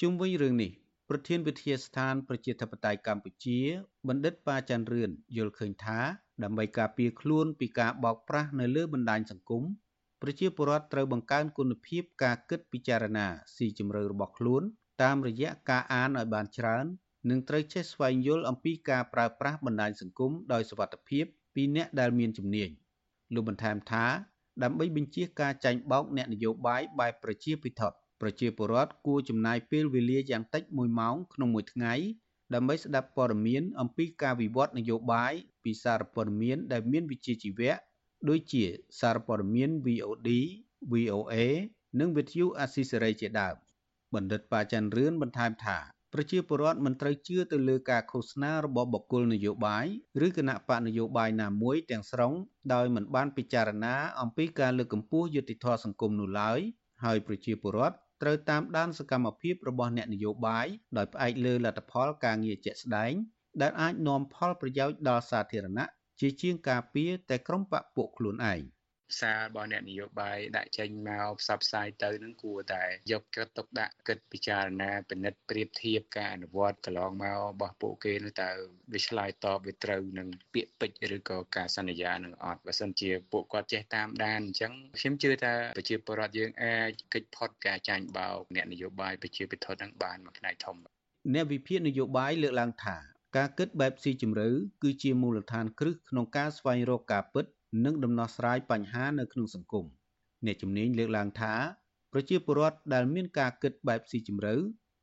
[0.00, 0.72] ជុំវិញរឿងនេះ
[1.08, 3.60] ប្រធានវិទ្យាស្ថានប្រជាធិបតេយ្យកម្ពុជា
[4.08, 6.00] បណ្ឌិតប៉ាច័ន្ទរឿនយល់ឃើញថា
[6.42, 9.64] ដើម្បីការពារខ្លួនពីការបោកប្រាស់នៅលើបណ្ដាញសង្គម
[10.22, 14.62] ប្រជាពលរដ្ឋត្រូវបង្កើនគុណភាពការគិតពិចារណាស៊ីជម្រៅរបស់ខ្លួន
[15.02, 16.86] តាមរយៈការអានឲ្យបានច្រើន
[17.28, 22.70] និងត្រូវចេះស្វែងយល់អំពីការប្រើប្រាស់បណ្ដាញសង្គមដោយសុវត្ថិភាពពីអ្នកដែលមានជំនាញ
[23.34, 24.06] លោកបន្ថែមថា
[24.62, 31.94] ដើម្បីបញ្ជាការចាញ់បោកអ្នកនយោបាយបែបប្រជាពិធដ្ឋប្រជាពលរដ្ឋគួរចំណាយពេលវេលាយ៉ាងតិច1ម៉ោងក្នុងមួយថ្ងៃ
[32.54, 35.32] ដើម្បីស្ដាប់ព័ត៌មានអំពីការវិវត្តនយោបាយ
[35.64, 37.72] ពីសារព័ត៌មានដែលមានវិជ្ជាជីវៈ
[38.28, 38.64] ដូចជា
[39.00, 40.28] សារព័ត៌មាន VOD,
[40.92, 41.34] VOA
[42.00, 43.54] និងវិទ្យុអាស៊ីសេរីជាដើម
[44.14, 45.78] បណ្ឌិតប៉ាច័ន្ទរឿនបន្ថែមថា
[46.14, 49.86] ប្រជាពលរដ្ឋមិនត្រូវជឿទៅលើការឃោសនារបស់បុគ្គលនយោបាយ
[50.26, 52.32] ឬគណៈបកនយោបាយណាមួយទាំងស្រុង
[52.74, 56.60] ដោយមិនបានពិចារណាអំពីការលើកកម្ពស់យុត្តិធម៌សង្គមនោះឡើយ
[57.04, 63.12] ហើយប្រជាពលរដ្ឋត្រូវតាមដានសកម្មភាពរបស់អ្នកនយោបាយដោយផ្អែកលើលទ្ធផលការងារជាក់ស្ដែង
[63.60, 65.88] ដែលអាចនាំផលប្រយោជន៍ដល់សាធារណៈ
[66.20, 68.62] ជាជាងការពារតែក្រុមបកពួកខ្លួនឯង
[69.20, 78.50] សាររបស់អ្នកនយោបាយដាក់ចេញមកផ្សព្វផ្សាយទៅនឹងគួរតែយកគិតទុកដាក់គិតពិចារណាពិនិត្យប្រៀបធៀបការអនុវត្តកន្លងមករបស់ពួកគេនោះតើ
[78.92, 90.76] វាឆ្លើយតបវាត្រូវនឹងពាក្យពេចន៍ឬក៏ការសន្យានឹងអត់បើសិនជាពួកគាត់ចេះតាមដានអញ្ចឹងខ្ញុំជឿថាប្រជាពលរដ្ឋយើងអាចកិច្ចផុតការចាញ់បោកអ្នកនយោបាយប្រជាពិធនឹងបានមួយផ្នែកធំ
[91.34, 92.96] អ្នកវិភាគនយោបាយលើកឡើងថា
[93.36, 94.48] ការគិតបែបស៊ីជម្រៅ
[94.82, 97.44] គឺជាមូលដ្ឋានគ្រឹះក្នុងការស្វែងរកការពិត
[97.84, 99.84] និងដំណោះស្រាយបញ្ហានៅក្នុងសង្គម
[100.46, 101.54] អ្នកជំនាញលើកឡើងថា
[102.12, 104.54] ប្រជាពលរដ្ឋដែលមានការគិតបែបស៊ីជម្រៅ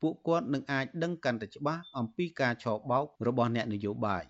[0.01, 4.23] ពួកគាត់នឹងអាចដឹងកាន់តែច្បាស់អំពីការឆបោករបស់អ្នកនយោបាយ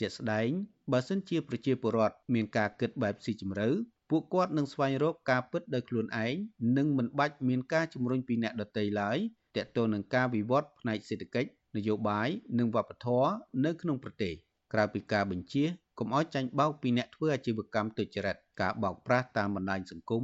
[0.00, 0.48] ជាក់ស្ដែង
[0.92, 3.68] បើសិនជាប្រជាពលរដ្ឋមានការគិតបែបស៊ីជម្រៅ
[4.10, 6.34] ពួកគាត់នឹងស្វែងរកការពិតដោយខ្លួនឯង
[6.76, 9.18] និងមិនបាច់មានការជំរុញពីអ្នកដទៃឡើយ
[9.56, 12.28] ទាក់ទងនឹងការវិវត្តផ្នែកសេដ្ឋកិច្ចនយោបាយ
[12.58, 13.30] និងវប្បធម៌
[13.64, 14.34] នៅក្នុងប្រទេស
[14.74, 15.64] ក្រៅពីការបញ្ជា
[15.98, 20.22] កុំឲ្យចាញ់បោកពីអ្នកធ្វើអាជីវកម្មទុច្ចរិតការបោកប្រាស់តាមបណ្ដាញសង្គម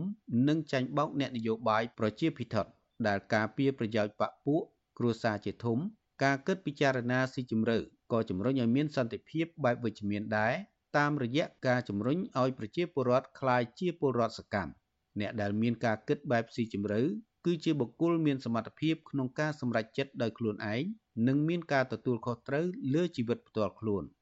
[0.49, 2.67] និងចាញ់បោកអ្នកនយោបាយប្រជាភិថុត
[3.07, 4.63] ដែលការពារប្រយោជន៍បកពួក
[4.99, 5.79] គ្រួសារជាធំ
[6.25, 7.79] ការគិតពិចារណាស៊ីជម្រៅ
[8.13, 10.55] ក៏ជំរុញឲ្យមានសន្តិភាពបែបវិជ្ជមានដែរ
[10.99, 14.73] តាមរយៈការជំរុញឲ្យប្រជាពលរដ្ឋក្លាយជាពលរដ្ឋសកម្ម
[15.21, 17.01] អ្នកដែលមានការគិតបែបស៊ីជម្រៅ
[17.47, 20.83] គឺជាបុគ្គលមានសមត្ថភាពក្នុងការសម្រេចចិត្តដោយខ្លួនឯង
[21.27, 24.05] និងមានការទទួលខុសត្រូវលើជីវិតផ្ទាល់ខ្លួន។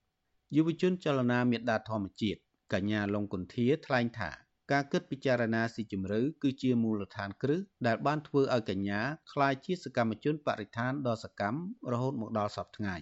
[0.56, 2.40] យុវជនចលនាមេដាធម្មជាតិ
[2.72, 4.30] កញ្ញាលងគុន្ធាថ្លែងថា
[4.72, 9.00] ការគិតពិចារណាស៊ីជម្រៅគឺជាមូលដ្ឋានគ្រឹះដែលបានធ្វើឲ្យកញ្ញា
[9.32, 11.60] ក្លាយជាសកម្មជនបរិស្ថានដ៏សកម្ម
[11.92, 12.94] រហូតមកដល់សពថ្ងៃ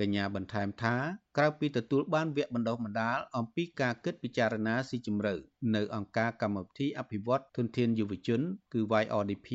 [0.00, 0.94] កញ្ញាបន្ថែមថា
[1.36, 5.34] ក្រៅពីទទួលបានវគ្គបណ្ដុះបណ្ដាលអំពីការគិតពិចារណាស៊ីជម្រៅ
[5.74, 8.40] នៅអង្គការកម្មវិធីអភិវឌ្ឍធនធានយុវជន
[8.72, 9.48] គឺ YRDP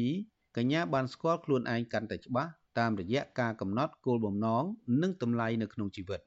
[0.57, 4.63] កញ្ញាបានស្គាល់ខ្លួនឯងកាន់តែច្បាស់តាមរយៈការកំណត់គោលបំណង
[5.01, 6.21] និងតម្លៃនៅក្នុងជីវិត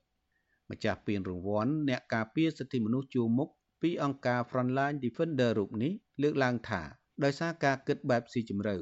[0.71, 3.49] ម្ចាស់ពានរង្វាន់អ្នកការពារសិទ្ធិមនុស្សជួរមុខ
[3.83, 5.93] ពីអង្គការ Frontline Defender រូបនេះ
[6.23, 6.81] លើកឡើងថា
[7.25, 8.77] ដោយសារការគិតបែបស៊ីជម្រៅ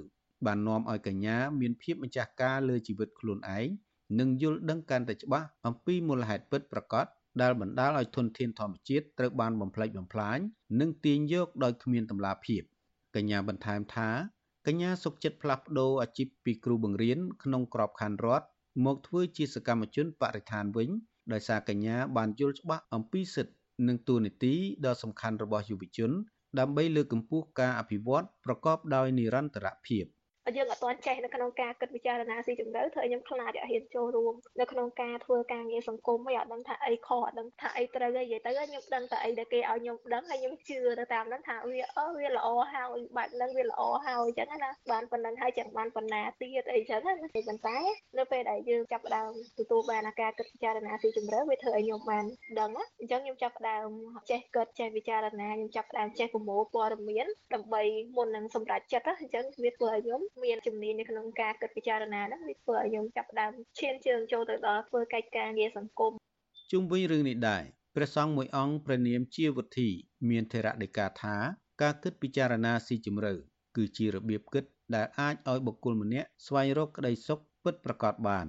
[0.46, 3.68] បាននាំឲ្យកញ្ញាមានភាពម្ចាស់ការលើជីវិតខ្លួនឯង
[4.20, 7.06] និងយល់ដឹងកាន់តែច្បាស់អំពីមូលហេតុពិតប្រាកដ
[7.42, 10.38] ដែលបណ្ដាលឲ្យធនធានធម្មជាតិត្រូវបានបំផ្លិចបំផ្លាញ
[10.80, 12.62] និងទាញយកដោយគ្មានតម្លាភាព
[13.16, 14.08] កញ្ញាបន្ថែមថា
[14.66, 18.46] កញ្ញាសុខចិត្តផ្លាស់ប្ដូរអាជីពពីគ្រូបង្រៀនក្នុងក្របខ័ណ្ឌរដ្ឋ
[18.84, 20.88] មកធ្វើជាសកម្មជនបរិស្ថានវិញ
[21.32, 23.54] ដោយសារកញ្ញាបានយល់ច្បាស់អំពីសិទ្ធិ
[23.88, 24.54] និងទួនាទី
[24.86, 26.10] ដ៏សំខាន់របស់យុវជន
[26.58, 30.04] ដើម្បីលើកកម្ពស់ការអភិវឌ្ឍប្រកបដោយនិរន្តរភាព។
[30.56, 47.12] យើងអត់ទាន់ចេះនៅក្នុងការគិតពិចារណាស៊ីជម្រៅធ្វើឲ្យខ្ញុំខ្លាចអត់ហ៊ានចូលរួមនៅក្នុងការធ្វើការងារសង្គមហើយអត់ដឹងថាអីខុសអត់ដឹងថាអីត្រូវហើយនិយាយទៅខ្ញុំដឹងតែអីដែលគេឲ្យខ្ញុំដឹងហើយខ្ញុំជឿទៅតាមហ្នឹងថាវាអឺវាល្អហើយបែបហ្នឹងវាល្អហើយអញ្ចឹងណាបានប៉ុណ្្នឹងហើយ chẳng បានប៉ុណ្ណាទៀតអីចឹងណា
[47.48, 47.78] ប៉ុន្តែ
[48.18, 52.24] នៅពេលដែលយើងចាប់ផ្ដើមទទួលបានអាការគិតពិចារណាស៊ីជម្រៅវាធ្វើឲ្យខ្ញុំបាន
[52.60, 53.88] ដឹងណាអញ្ចឹងខ្ញុំចាប់ផ្ដើម
[54.30, 57.82] ចេះគិតចេះពិចារណាខ្ញុំចាប់ផ្ដើមចេះប្រមូលព័ត៌មានដើម្បី
[58.16, 66.12] មុននឹងសម្រេចចិត្តអញ្ចឹងវាធ្វើឲ្យខ្ញុំមានជំនាញនៅក្នុងការគិតពិចារណាហ្នឹងវាធ្វើឲ្យខ្ញុំចាប់ផ្ដើមឈានជើងចូលទៅដល់ធ្វើកិច្ចការងារសង្គម
[66.72, 67.62] ជុំវិញរឿងនេះដែរ
[67.94, 69.88] ព្រះសង្ឃមួយអង្គព្រះនាមជាវុធី
[70.30, 71.36] មានថេរដីកាថា
[71.82, 73.32] ការគិតពិចារណាស៊ីជម្រៅ
[73.76, 74.64] គឺជារបៀបគិត
[74.94, 78.46] ដែលអាចឲ្យបុគ្គលម្នាក់ស្វែងរកក្តីសុខពិតប្រាកដបាន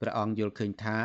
[0.00, 0.98] ព្រះអង្គយល់ឃើញថា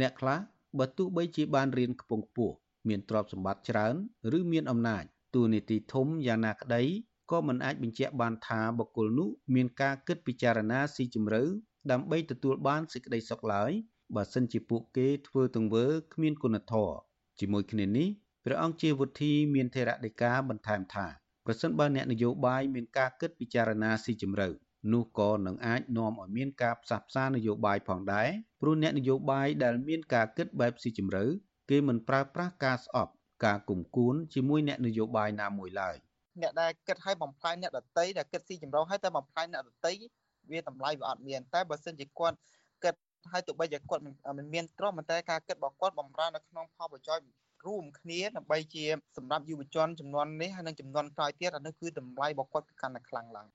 [0.00, 0.38] អ្នកខ្លះ
[0.78, 2.54] បើទោះបីជាបានរៀនខ្ពង់ខ្ពស់
[2.88, 3.94] មានទ្រព្យសម្បត្តិច្រើន
[4.38, 5.04] ឬមានអំណាច
[5.34, 6.82] ទូនីតិធំយ៉ាងណាក្តី
[7.30, 11.42] ក៏មិនអាចបញ្ជាក់បានថាបុគ្គលនោះមានការគិតពិចារណាស៊ីជម្រៅ
[11.90, 13.70] ដើម្បីទទួលបានសេចក្តីសុខឡើយ
[14.14, 16.94] បើសិនជាពួកគេធ្វើទង្វើគ្មានគុណធម៌
[17.40, 18.08] ជាមួយគ្នានេះ
[18.44, 21.06] ព្រះអង្គជាវុធីមានថេរដីកាបន្ថែមថា
[21.46, 24.48] ប្រសិនបើអ្នកនយោបាយមានការគិតពិចារណាស៊ីជម្រៅ
[24.92, 28.28] នោះក៏នឹងអាចនាំឲ្យមានការផ្សះផ្សានយោបាយផងដែរ
[28.60, 31.24] ព្រោះអ្នកនយោបាយដែលមានការគិតបែបស៊ីជម្រៅ
[31.70, 33.12] គេមិនប្រើប្រាស់ការស្អប់
[33.44, 35.96] ការគុំគួនជាមួយអ្នកនយោបាយណាមួយឡើយ។
[36.42, 39.94] អ្នកដែលគិតឲ្យបំផ្លាញអ្នកដតីដែលគិតស៊ីចម្រោះឲ្យតែបំផ្លាញអ្នកដតី
[40.50, 42.36] វាតម្លៃវាអត់មានតែបើសិនជាគាត់
[42.84, 42.94] គិត
[43.32, 47.28] ឲ្យទោះបីជាគាត់មិនមានទ្រព្យតែការគិតរបស់គាត់បំរើនៅក្នុងផលប្រយោជន៍
[47.66, 48.84] រួមគ្នាដើម្បីជា
[49.16, 53.48] សម្រាប់យុវជនចំនួននេះហើយនិងចំនួនក្រោយទៀតអានេះគឺតម្លៃរបស់គាត់គឺកាន់តែខ្លាំងឡើង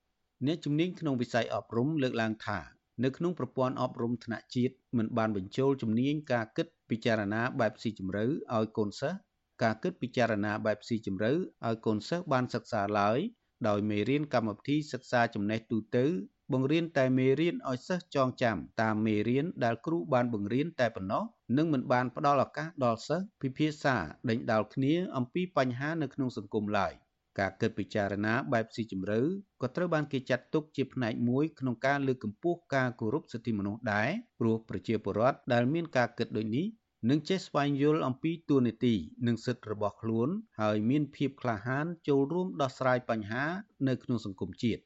[0.48, 2.60] អ្នកជំនាញក្នុងវិស័យអប់រំលើកឡើងថា
[3.04, 9.20] នៅក្នុងប្រព័ន្ធអប់រំថ្នាក់ជាតិមិនបានបញ្ចូលជំនាញការគិតពិចារណាបែបស៊ីជម្រៅឲ្យកូនសិស្ស
[9.64, 13.20] ការគិតពិចារណាបែបស៊ីជម្រៅឲ្យកូនសិស្សបានសិក្សាឡើយ
[13.68, 16.06] ដោយមេរៀនកម្មវិធីសិក្សាចំណេះទូទៅ
[16.54, 21.24] បង្រៀនតែមេរៀនឲ្យសិស្សចងចាំតាមមេរៀនដែលគ្រូបានបង្រៀនតែប៉ុណ្ណោះ
[21.58, 23.96] និងមិនបានផ្ដល់ឱកាសដល់សិស្សពិភាក្សា
[24.30, 26.94] ដេញដោលគ្នាអំពីបញ្ហានៅក្នុងសង្គមឡើយ
[27.40, 29.20] ការគិតពិចារណាបែបស៊ីជម្រៅ
[29.62, 36.66] ក៏ត្រូវបានគេចាត់ទុកជាផ្នែកមួយក្នុងការលើកកម្ពស់ការគោរពសិទ្ធិមនុស្សដែរព្រោះប្រជាពលរដ្ឋដែលមានការគិតដូចនេះ
[37.08, 38.96] នឹងចេះស្វែងយល់អំពីទួលនីតិ
[39.28, 40.30] និងសិទ្ធិរបស់ខ្លួន
[40.62, 43.46] ហើយមានភាពក្លាហានចូលរួមដោះស្រាយបញ្ហា
[43.88, 44.82] នៅក្នុងសង្គមជាតិ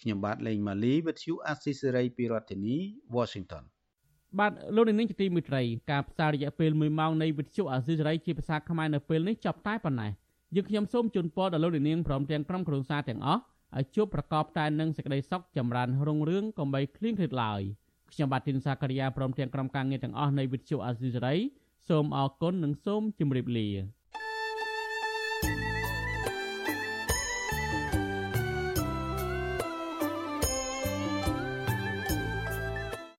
[0.00, 2.76] ខ្ញុំបាទលេងម៉ាលីវិទ្យុអាស៊ីសេរីពីរដ្ឋធានី
[3.16, 3.64] Washington
[4.38, 10.10] បាទលោកនាងជាទីមេត្រីការផ្សាយរយៈពេល1ម៉ោងនៃវិទ្យុអាស៊ីសេរីជាភាសាខ្មែរនៅពេលនេះចប់តែប៉ុណ្ណេះ
[10.54, 13.40] យើងខ្ញុំសូមជូនពរដល់លោកនាងព្រមទាំងក្រុមគ្រួសារទាំងអស់
[13.78, 17.62] ឲ្យជួបប្រកបតែនឹងសេចក្តីសុខចម្រើនរុងរឿងកុំបីឃ្លៀងឃ្លាតឡើយ
[18.14, 21.36] ខ្ញុំបាទទីនសាករិយាព្រមទាំងក្រុមការងារទាំងអស់នៃវិទ្យុអាស៊ីសេរី
[21.88, 23.68] សូមអរគុណនិងសូមជម្រាបលា